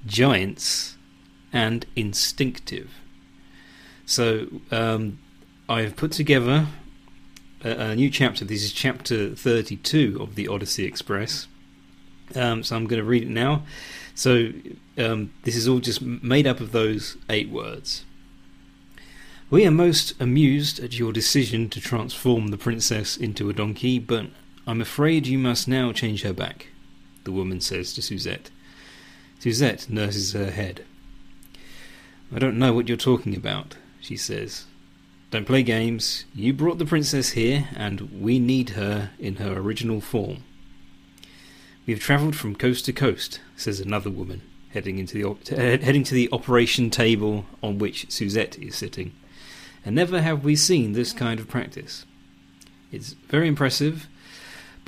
giants, 0.07 0.97
and 1.53 1.87
instinctive. 1.97 2.91
So 4.07 4.47
um, 4.71 5.19
I've 5.69 5.97
put 5.97 6.13
together 6.13 6.67
a, 7.63 7.71
a, 7.71 7.97
new 7.97 8.11
chapter. 8.11 8.45
This 8.45 8.63
is 8.63 8.73
chapter 8.73 9.35
32 9.35 10.19
of 10.21 10.35
the 10.35 10.49
Odyssey 10.49 10.85
Express. 10.85 11.47
Um, 12.35 12.63
so 12.63 12.77
I'm 12.77 12.87
going 12.87 13.01
to 13.01 13.09
read 13.09 13.23
it 13.23 13.29
now. 13.29 13.65
So 14.15 14.53
um, 14.97 15.33
this 15.45 15.57
is 15.57 15.69
all 15.69 15.79
just 15.79 16.03
made 16.03 16.47
up 16.47 16.61
of 16.61 16.73
those 16.73 17.17
eight 17.29 17.51
words. 17.51 18.05
We 19.51 19.67
are 19.67 19.71
most 19.71 20.13
amused 20.21 20.79
at 20.81 20.99
your 20.99 21.13
decision 21.13 21.71
to 21.71 21.81
transform 21.81 22.49
the 22.49 22.59
princess 22.59 23.17
into 23.17 23.49
a 23.49 23.55
donkey, 23.55 23.99
but 23.99 24.27
I'm 24.69 24.83
afraid 24.83 25.27
you 25.27 25.39
must 25.39 25.67
now 25.67 25.93
change 25.93 26.21
her 26.25 26.35
back, 26.35 26.67
the 27.25 27.33
woman 27.33 27.63
says 27.63 27.95
to 27.95 28.03
Suzette. 28.03 28.51
Suzette 29.39 29.89
nurses 29.89 30.33
her 30.33 30.51
head. 30.51 30.85
I 32.31 32.39
don't 32.39 32.59
know 32.59 32.75
what 32.75 32.87
you're 32.87 32.99
talking 32.99 33.35
about, 33.35 33.77
she 33.99 34.15
says. 34.15 34.67
Don't 35.31 35.47
play 35.47 35.63
games. 35.63 36.27
You 36.35 36.53
brought 36.53 36.77
the 36.77 36.85
princess 36.85 37.31
here, 37.31 37.67
and 37.77 38.21
we 38.21 38.39
need 38.39 38.71
her 38.71 39.13
in 39.19 39.37
her 39.37 39.55
original 39.55 40.03
form. 40.03 40.45
We've 41.87 41.99
travelled 41.99 42.37
from 42.37 42.55
coast 42.55 42.85
to 42.85 42.93
coast, 42.93 43.41
says 43.57 43.81
another 43.81 44.11
woman, 44.11 44.43
heading 44.75 44.99
into 44.99 45.15
the 45.15 45.25
op- 45.25 45.51
uh, 45.51 45.57
heading 45.57 46.05
to 46.05 46.15
the 46.15 46.29
operation 46.31 46.91
table 46.91 47.47
on 47.63 47.79
which 47.79 48.11
Suzette 48.11 48.59
is 48.59 48.77
sitting, 48.77 49.13
and 49.83 49.97
never 49.97 50.21
have 50.21 50.45
we 50.45 50.57
seen 50.57 50.93
this 50.93 51.15
kind 51.15 51.41
of 51.41 51.49
practice. 51.49 52.05
It's 52.93 53.15
very 53.31 53.49
impressive, 53.49 54.09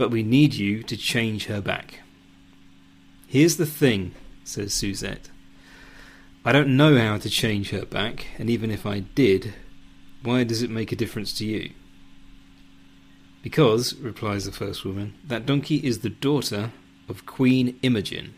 but 0.01 0.11
we 0.11 0.23
need 0.23 0.55
you 0.55 0.83
to 0.83 0.97
change 0.97 1.45
her 1.45 1.61
back. 1.61 2.01
Here's 3.27 3.59
the 3.59 3.67
thing, 3.67 4.15
says 4.45 4.73
Suzette. 4.73 5.29
I 6.43 6.53
don't 6.53 6.75
know 6.75 6.97
how 6.97 7.19
to 7.19 7.29
change 7.29 7.69
her 7.69 7.85
back, 7.85 8.29
and 8.39 8.49
even 8.49 8.71
if 8.71 8.87
I 8.87 9.01
did, 9.01 9.53
why 10.23 10.45
does 10.45 10.63
it 10.63 10.71
make 10.71 10.91
a 10.91 10.97
difference 10.97 11.37
to 11.37 11.45
you? 11.45 11.73
Because, 13.43 13.95
replies 13.97 14.47
the 14.47 14.53
first 14.53 14.87
woman, 14.87 15.13
that 15.23 15.45
donkey 15.45 15.87
is 15.87 15.99
the 15.99 16.09
daughter 16.09 16.73
of 17.07 17.27
Queen 17.27 17.79
Imogen. 17.83 18.33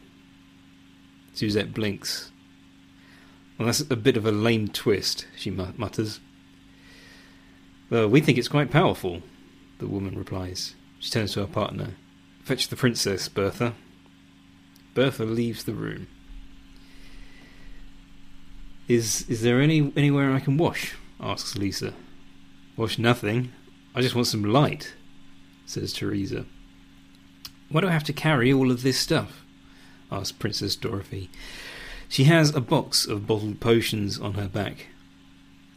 Suzette 1.33 1.73
blinks. 1.73 2.33
Well, 3.57 3.67
that's 3.67 3.89
a 3.89 3.95
bit 3.95 4.17
of 4.17 4.27
a 4.27 4.33
lame 4.33 4.67
twist, 4.67 5.29
she 5.37 5.53
mutters. 5.53 6.19
Well, 7.89 8.09
we 8.09 8.21
think 8.21 8.37
it's 8.37 8.49
quite 8.49 8.73
powerful, 8.73 9.23
the 9.79 9.87
woman 9.87 10.19
replies. 10.19 10.75
She 11.03 11.11
turns 11.11 11.33
to 11.33 11.41
her 11.41 11.49
partner. 11.49 11.97
Fetch 12.45 12.69
the 12.69 12.77
princess, 12.77 13.29
Bertha. 13.29 13.75
Bertha 14.95 15.25
leaves 15.25 15.65
the 15.65 15.75
room. 15.75 16.07
Is 18.87 19.29
is 19.29 19.43
there 19.43 19.61
any 19.61 19.93
anywhere 19.97 20.33
I 20.33 20.39
can 20.39 20.57
wash? 20.57 20.95
asks 21.21 21.59
Lisa. 21.59 21.93
Wash 22.77 23.01
nothing. 23.01 23.51
I 23.97 24.01
just 24.01 24.15
want 24.15 24.29
some 24.29 24.45
light, 24.45 24.95
says 25.67 25.93
Teresa. 25.93 26.47
Why 27.69 27.81
do 27.81 27.89
I 27.89 27.93
have 27.93 28.05
to 28.05 28.13
carry 28.13 28.53
all 28.53 28.71
of 28.71 28.83
this 28.83 28.99
stuff? 28.99 29.45
asks 30.09 30.31
Princess 30.31 30.77
Dorothy. 30.77 31.31
She 32.09 32.25
has 32.25 32.55
a 32.55 32.61
box 32.61 33.07
of 33.07 33.27
bottled 33.27 33.59
potions 33.59 34.21
on 34.21 34.35
her 34.35 34.49
back. 34.49 34.87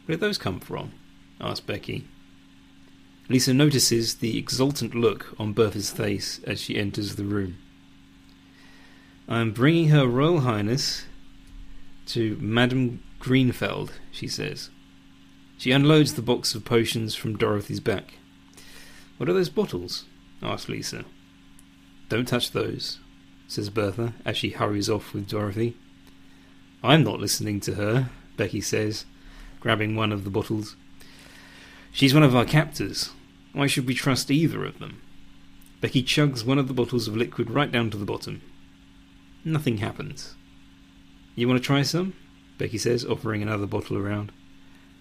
Where 0.04 0.16
did 0.16 0.20
those 0.20 0.38
come 0.38 0.60
from? 0.60 0.92
asked 1.40 1.66
Becky. 1.66 2.06
Lisa 3.28 3.52
notices 3.52 4.16
the 4.16 4.38
exultant 4.38 4.94
look 4.94 5.34
on 5.38 5.52
Bertha's 5.52 5.90
face 5.90 6.40
as 6.44 6.60
she 6.60 6.76
enters 6.76 7.16
the 7.16 7.24
room. 7.24 7.58
I 9.28 9.40
am 9.40 9.50
bringing 9.50 9.88
her 9.88 10.06
Royal 10.06 10.40
Highness 10.40 11.06
to 12.06 12.36
Madame 12.40 13.02
Greenfeld, 13.20 13.90
she 14.12 14.28
says. 14.28 14.70
She 15.58 15.72
unloads 15.72 16.14
the 16.14 16.22
box 16.22 16.54
of 16.54 16.64
potions 16.64 17.16
from 17.16 17.36
Dorothy's 17.36 17.80
back. 17.80 18.14
What 19.16 19.28
are 19.28 19.32
those 19.32 19.48
bottles? 19.48 20.04
asks 20.40 20.68
Lisa. 20.68 21.04
Don't 22.08 22.28
touch 22.28 22.52
those, 22.52 23.00
says 23.48 23.70
Bertha 23.70 24.14
as 24.24 24.36
she 24.36 24.50
hurries 24.50 24.88
off 24.88 25.12
with 25.12 25.28
Dorothy. 25.28 25.76
I'm 26.84 27.02
not 27.02 27.18
listening 27.18 27.58
to 27.62 27.74
her, 27.74 28.10
Becky 28.36 28.60
says, 28.60 29.06
grabbing 29.58 29.96
one 29.96 30.12
of 30.12 30.22
the 30.22 30.30
bottles. 30.30 30.76
She's 31.90 32.14
one 32.14 32.22
of 32.22 32.36
our 32.36 32.44
captors. 32.44 33.10
Why 33.56 33.66
should 33.66 33.86
we 33.86 33.94
trust 33.94 34.30
either 34.30 34.66
of 34.66 34.80
them? 34.80 35.00
Becky 35.80 36.02
chugs 36.02 36.44
one 36.44 36.58
of 36.58 36.68
the 36.68 36.74
bottles 36.74 37.08
of 37.08 37.16
liquid 37.16 37.50
right 37.50 37.72
down 37.72 37.88
to 37.88 37.96
the 37.96 38.04
bottom. 38.04 38.42
Nothing 39.46 39.78
happens. 39.78 40.34
You 41.34 41.48
want 41.48 41.62
to 41.62 41.66
try 41.66 41.80
some? 41.80 42.12
Becky 42.58 42.76
says, 42.76 43.02
offering 43.02 43.40
another 43.40 43.64
bottle 43.64 43.96
around. 43.96 44.30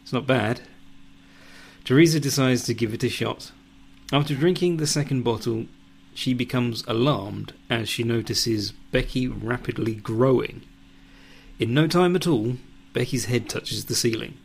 It's 0.03 0.13
not 0.13 0.25
bad. 0.25 0.61
Teresa 1.83 2.17
decides 2.17 2.63
to 2.63 2.73
give 2.73 2.93
it 2.93 3.03
a 3.03 3.09
shot. 3.09 3.51
After 4.13 4.33
drinking 4.33 4.77
the 4.77 4.87
second 4.87 5.23
bottle, 5.23 5.65
she 6.13 6.33
becomes 6.33 6.85
alarmed 6.87 7.51
as 7.69 7.89
she 7.89 8.03
notices 8.03 8.71
Becky 8.71 9.27
rapidly 9.27 9.95
growing. 9.95 10.61
In 11.59 11.73
no 11.73 11.87
time 11.87 12.15
at 12.15 12.25
all, 12.25 12.55
Becky's 12.93 13.25
head 13.25 13.49
touches 13.49 13.83
the 13.83 13.95
ceiling. 13.95 14.37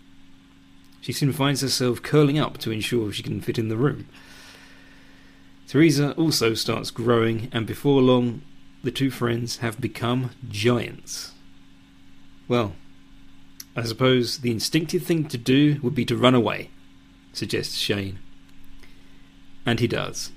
She 1.01 1.13
soon 1.13 1.33
finds 1.33 1.63
herself 1.63 2.03
curling 2.03 2.39
up 2.39 2.59
to 2.59 2.71
ensure 2.71 3.13
she 3.13 3.23
can 3.23 3.41
fit 3.41 3.59
in 3.59 3.69
the 3.69 3.77
room. 3.77 4.07
Teresa 5.67 6.13
also 6.13 6.55
starts 6.55 6.91
growing, 6.91 7.49
and 7.53 7.67
before 7.67 8.03
long, 8.03 8.43
the 8.83 8.91
two 8.91 9.11
friends 9.11 9.59
have 9.59 9.81
become 9.81 10.31
giants. 10.49 11.33
Well, 12.49 12.75
I 13.77 13.85
suppose 13.85 14.39
the 14.39 14.51
instinctive 14.51 15.05
thing 15.05 15.29
to 15.29 15.39
do 15.39 15.79
would 15.83 15.95
be 15.95 16.05
to 16.07 16.17
run 16.17 16.35
away, 16.35 16.71
suggests 17.33 17.77
Shane. 17.77 18.19
And 19.65 19.79
he 19.79 19.87
does. 19.87 20.33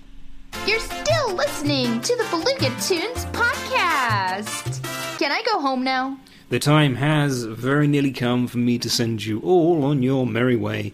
You're 0.67 0.79
still 0.79 1.33
listening 1.33 1.99
to 2.01 2.15
the 2.15 2.27
Beluga 2.29 2.69
Toons 2.79 3.25
podcast. 3.33 4.83
Can 5.17 5.31
I 5.31 5.41
go 5.43 5.59
home 5.59 5.83
now? 5.83 6.19
The 6.53 6.59
time 6.59 6.97
has 6.97 7.45
very 7.45 7.87
nearly 7.87 8.11
come 8.11 8.45
for 8.45 8.59
me 8.59 8.77
to 8.77 8.87
send 8.87 9.25
you 9.25 9.39
all 9.39 9.83
on 9.83 10.03
your 10.03 10.27
merry 10.27 10.55
way. 10.55 10.93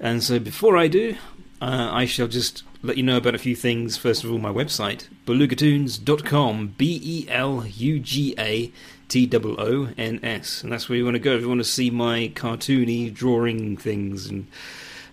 And 0.00 0.22
so 0.22 0.38
before 0.38 0.78
I 0.78 0.88
do, 0.88 1.16
uh, 1.60 1.90
I 1.92 2.06
shall 2.06 2.26
just 2.26 2.62
let 2.82 2.96
you 2.96 3.02
know 3.02 3.18
about 3.18 3.34
a 3.34 3.38
few 3.38 3.54
things. 3.54 3.98
First 3.98 4.24
of 4.24 4.32
all, 4.32 4.38
my 4.38 4.50
website, 4.50 5.08
belugatoons.com, 5.26 6.76
B 6.78 7.02
E 7.04 7.26
L 7.28 7.66
U 7.66 8.00
G 8.00 8.34
A 8.38 8.72
T 9.08 9.30
O 9.30 9.38
O 9.58 9.88
N 9.98 10.20
S. 10.22 10.62
And 10.62 10.72
that's 10.72 10.88
where 10.88 10.96
you 10.96 11.04
want 11.04 11.16
to 11.16 11.18
go 11.18 11.34
if 11.34 11.42
you 11.42 11.48
want 11.48 11.60
to 11.60 11.64
see 11.64 11.90
my 11.90 12.32
cartoony 12.34 13.12
drawing 13.12 13.76
things. 13.76 14.26
And 14.26 14.46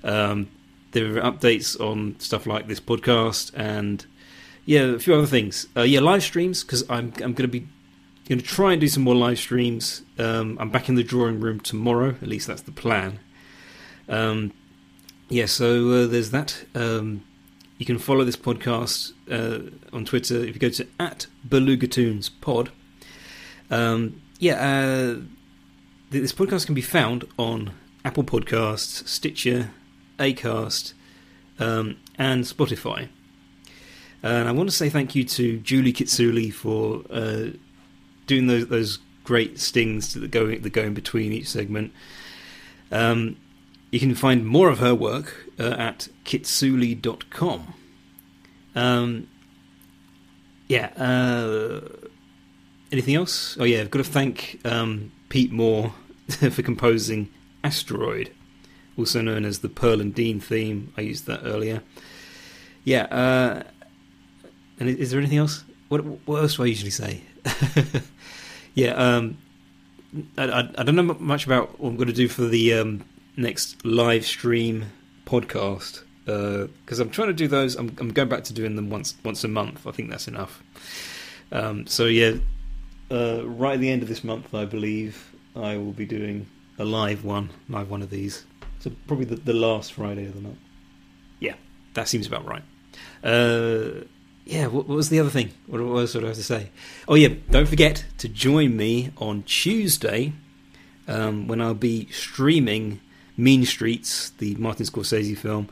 um, 0.06 0.48
there 0.94 1.18
are 1.18 1.30
updates 1.30 1.78
on 1.82 2.16
stuff 2.18 2.48
like 2.48 2.70
this 2.70 2.80
podcast 2.80 3.52
and, 3.56 4.06
yeah, 4.64 4.84
a 4.84 5.00
few 5.00 5.16
other 5.16 5.28
things. 5.28 5.68
Uh, 5.76 5.82
yeah, 5.82 6.00
live 6.00 6.24
streams, 6.24 6.64
because 6.64 6.90
I'm, 6.90 7.12
I'm 7.18 7.34
going 7.34 7.36
to 7.36 7.48
be 7.50 7.68
going 8.32 8.40
to 8.40 8.46
try 8.46 8.72
and 8.72 8.80
do 8.80 8.88
some 8.88 9.04
more 9.04 9.14
live 9.14 9.38
streams. 9.38 10.04
Um, 10.18 10.58
I'm 10.58 10.70
back 10.70 10.88
in 10.88 10.96
the 10.96 11.04
drawing 11.04 11.42
room 11.42 11.60
tomorrow, 11.60 12.16
at 12.22 12.30
least 12.30 12.48
that's 12.48 12.62
the 12.62 12.72
plan. 12.72 13.20
Um, 14.08 14.54
yeah, 15.28 15.48
so 15.48 15.90
uh, 15.90 16.08
there's 16.08 16.32
that. 16.32 16.64
Um, 16.74 17.26
you 17.78 17.86
can 17.86 17.98
follow 17.98 18.24
this 18.24 18.38
podcast 18.38 19.12
uh, 19.30 19.70
on 19.92 20.06
Twitter 20.06 20.38
if 20.46 20.56
you 20.56 20.60
go 20.62 20.70
to 20.70 20.88
at 20.98 21.28
BelugaToonsPod. 21.46 22.70
Um, 23.70 24.22
yeah, 24.40 24.54
uh, 24.54 25.20
this 26.12 26.32
podcast 26.32 26.68
can 26.68 26.76
be 26.76 26.82
found 26.82 27.26
on 27.38 27.74
Apple 28.06 28.24
Podcasts, 28.24 29.06
Stitcher, 29.10 29.72
Acast, 30.20 30.94
um, 31.60 31.98
and 32.18 32.46
Spotify. 32.46 33.10
And 34.24 34.48
I 34.48 34.54
want 34.54 34.70
to 34.70 34.76
say 34.76 34.90
thank 34.90 35.16
you 35.16 35.26
to 35.26 35.58
Julie 35.58 35.92
Kitsuli 35.92 36.54
for 36.54 37.02
uh, 37.10 37.58
doing 38.32 38.48
those 38.48 38.68
those 38.68 39.00
great 39.26 39.60
stings 39.60 40.14
that 40.14 40.32
go 40.32 40.48
that 40.48 40.70
go 40.72 40.84
in 40.84 40.94
between 40.94 41.34
each 41.34 41.50
segment. 41.50 41.92
Um, 42.92 43.36
you 43.92 44.00
can 44.00 44.16
find 44.16 44.46
more 44.46 44.70
of 44.70 44.80
her 44.80 44.96
work 44.96 45.50
uh, 45.60 45.76
at 45.78 46.08
kitsuli.com. 46.24 47.74
Um, 48.74 49.28
yeah. 50.70 50.88
Uh, 50.96 51.82
anything 52.92 53.16
else? 53.16 53.58
Oh 53.60 53.66
yeah, 53.66 53.82
I've 53.82 53.92
got 53.92 54.04
to 54.04 54.10
thank 54.10 54.62
um, 54.64 55.12
Pete 55.28 55.52
Moore 55.52 55.94
for 56.30 56.62
composing 56.62 57.30
"Asteroid," 57.66 58.32
also 58.98 59.20
known 59.20 59.44
as 59.44 59.60
the 59.60 59.68
Pearl 59.68 60.00
and 60.00 60.16
Dean 60.16 60.40
theme. 60.40 60.94
I 60.96 61.02
used 61.02 61.26
that 61.26 61.42
earlier. 61.44 61.84
Yeah. 62.86 63.04
Uh, 63.04 63.64
and 64.80 64.88
is 64.88 65.12
there 65.12 65.20
anything 65.20 65.38
else? 65.38 65.66
What, 65.90 66.00
what 66.26 66.42
else 66.42 66.56
do 66.56 66.64
I 66.64 66.68
usually 66.68 66.92
say? 66.92 67.24
yeah, 68.76 68.92
um, 68.92 69.38
I, 70.38 70.44
I, 70.44 70.60
I, 70.78 70.84
don't 70.84 70.96
know 70.96 71.16
much 71.20 71.46
about 71.46 71.80
what 71.80 71.90
I'm 71.90 71.96
going 71.96 72.08
to 72.08 72.14
do 72.14 72.28
for 72.28 72.44
the 72.44 72.74
um, 72.74 73.06
next 73.38 73.84
live 73.86 74.26
stream 74.26 74.86
podcast 75.26 76.04
because 76.26 77.00
uh, 77.00 77.04
I'm 77.04 77.10
trying 77.10 77.30
to 77.30 77.34
do 77.34 77.48
those. 77.48 77.76
I'm, 77.76 77.96
I'm, 78.00 78.12
going 78.12 78.30
back 78.30 78.44
to 78.46 78.54
doing 78.54 78.76
them 78.76 78.90
once 78.90 79.16
once 79.24 79.44
a 79.44 79.48
month. 79.48 79.88
I 79.88 79.92
think 79.92 80.10
that's 80.10 80.28
enough. 80.28 80.62
Um, 81.52 81.88
so 81.88 82.06
yeah, 82.06 82.36
uh, 83.10 83.46
right 83.46 83.74
at 83.74 83.80
the 83.80 83.90
end 83.90 84.04
of 84.04 84.08
this 84.08 84.24
month, 84.24 84.54
I 84.54 84.66
believe 84.66 85.32
I 85.56 85.78
will 85.78 85.92
be 85.92 86.06
doing 86.06 86.48
a 86.78 86.86
live 86.86 87.24
one, 87.24 87.50
live 87.70 87.90
one 87.90 88.02
of 88.02 88.10
these. 88.10 88.46
So 88.80 88.92
probably 89.08 89.26
the, 89.26 89.36
the 89.36 89.54
last 89.54 89.94
Friday 89.94 90.26
of 90.26 90.34
the 90.36 90.42
month. 90.42 90.58
Yeah, 91.40 91.56
that 91.94 92.08
seems 92.08 92.28
about 92.28 92.46
right. 92.46 92.64
Uh, 93.24 94.06
yeah, 94.52 94.68
what, 94.68 94.88
what, 94.88 94.96
was 94.98 95.08
the 95.08 95.22
other 95.22 95.30
thing? 95.30 95.54
What, 95.66 95.82
what 95.82 96.02
else 96.02 96.14
I 96.14 96.20
have 96.20 96.36
to 96.36 96.44
say? 96.44 96.72
Oh 97.08 97.16
yeah, 97.16 97.30
don't 97.50 97.70
forget 97.70 98.04
to 98.18 98.28
join 98.28 98.76
me 98.76 99.12
on 99.18 99.44
Tuesday 99.44 100.34
um, 101.08 101.48
when 101.48 101.62
I'll 101.62 101.74
be 101.74 102.10
streaming 102.12 103.00
Mean 103.38 103.66
Streets, 103.66 104.32
the 104.32 104.56
Martin 104.56 104.86
Scorsese 104.86 105.38
film. 105.38 105.70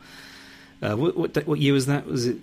Uh, 0.80 0.96
what, 0.96 1.14
what, 1.14 1.36
what 1.46 1.60
year 1.60 1.74
was 1.74 1.84
that? 1.86 2.06
Was 2.06 2.26
it 2.26 2.38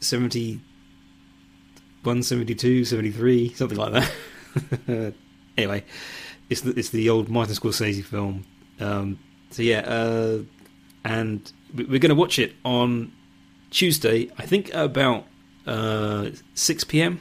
71, 0.00 2.22
72, 2.22 2.84
73, 2.84 3.54
something 3.54 3.78
like 3.78 3.92
that? 3.94 4.12
anyway, 5.56 5.82
it's 6.50 6.60
the, 6.60 6.78
it's 6.78 6.90
the 6.90 7.08
old 7.08 7.30
Martin 7.30 7.54
Scorsese 7.54 8.04
film. 8.04 8.44
Um, 8.78 9.18
so 9.50 9.62
yeah, 9.62 9.80
uh, 9.80 10.40
and 11.02 11.50
we're 11.74 11.98
going 11.98 12.10
to 12.10 12.14
watch 12.14 12.38
it 12.38 12.56
on 12.62 13.10
Tuesday. 13.70 14.30
I 14.36 14.44
think 14.44 14.70
about 14.74 15.24
uh, 15.68 16.30
6 16.54 16.84
p.m. 16.84 17.20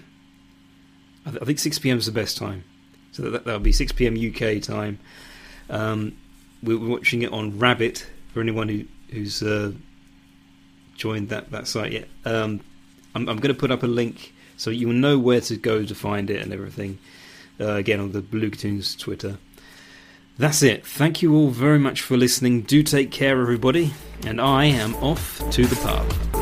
I, 1.25 1.31
th- 1.31 1.41
I, 1.41 1.45
think 1.45 1.59
6 1.59 1.79
p.m. 1.79 1.97
is 1.97 2.05
the 2.05 2.11
best 2.11 2.37
time. 2.37 2.63
So 3.11 3.29
that, 3.29 3.45
that'll 3.45 3.59
be 3.59 3.73
6 3.73 3.91
p.m. 3.91 4.15
UK 4.15 4.61
time. 4.61 4.99
Um, 5.69 6.17
we're 6.63 6.79
watching 6.79 7.21
it 7.21 7.31
on 7.33 7.59
Rabbit 7.59 8.07
for 8.33 8.39
anyone 8.39 8.69
who, 8.69 8.85
who's 9.11 9.43
uh, 9.43 9.73
joined 10.95 11.29
that, 11.29 11.51
that 11.51 11.67
site 11.67 11.91
yet. 11.91 12.07
Um, 12.25 12.61
I'm, 13.13 13.27
I'm 13.27 13.37
going 13.37 13.53
to 13.53 13.59
put 13.59 13.71
up 13.71 13.83
a 13.83 13.87
link 13.87 14.33
so 14.55 14.69
you 14.69 14.87
will 14.87 14.95
know 14.95 15.19
where 15.19 15.41
to 15.41 15.57
go 15.57 15.85
to 15.85 15.93
find 15.93 16.29
it 16.29 16.41
and 16.41 16.53
everything. 16.53 16.97
Uh, 17.59 17.73
again, 17.73 17.99
on 17.99 18.11
the 18.11 18.21
Blue 18.21 18.49
Tunes 18.49 18.95
Twitter. 18.95 19.37
That's 20.37 20.61
it. 20.61 20.85
Thank 20.85 21.21
you 21.21 21.35
all 21.35 21.49
very 21.49 21.79
much 21.79 22.01
for 22.01 22.15
listening. 22.15 22.61
Do 22.61 22.83
take 22.83 23.11
care, 23.11 23.41
everybody. 23.41 23.93
And 24.25 24.39
I 24.39 24.65
am 24.65 24.95
off 24.95 25.41
to 25.51 25.65
the 25.65 25.75
pub. 25.77 26.36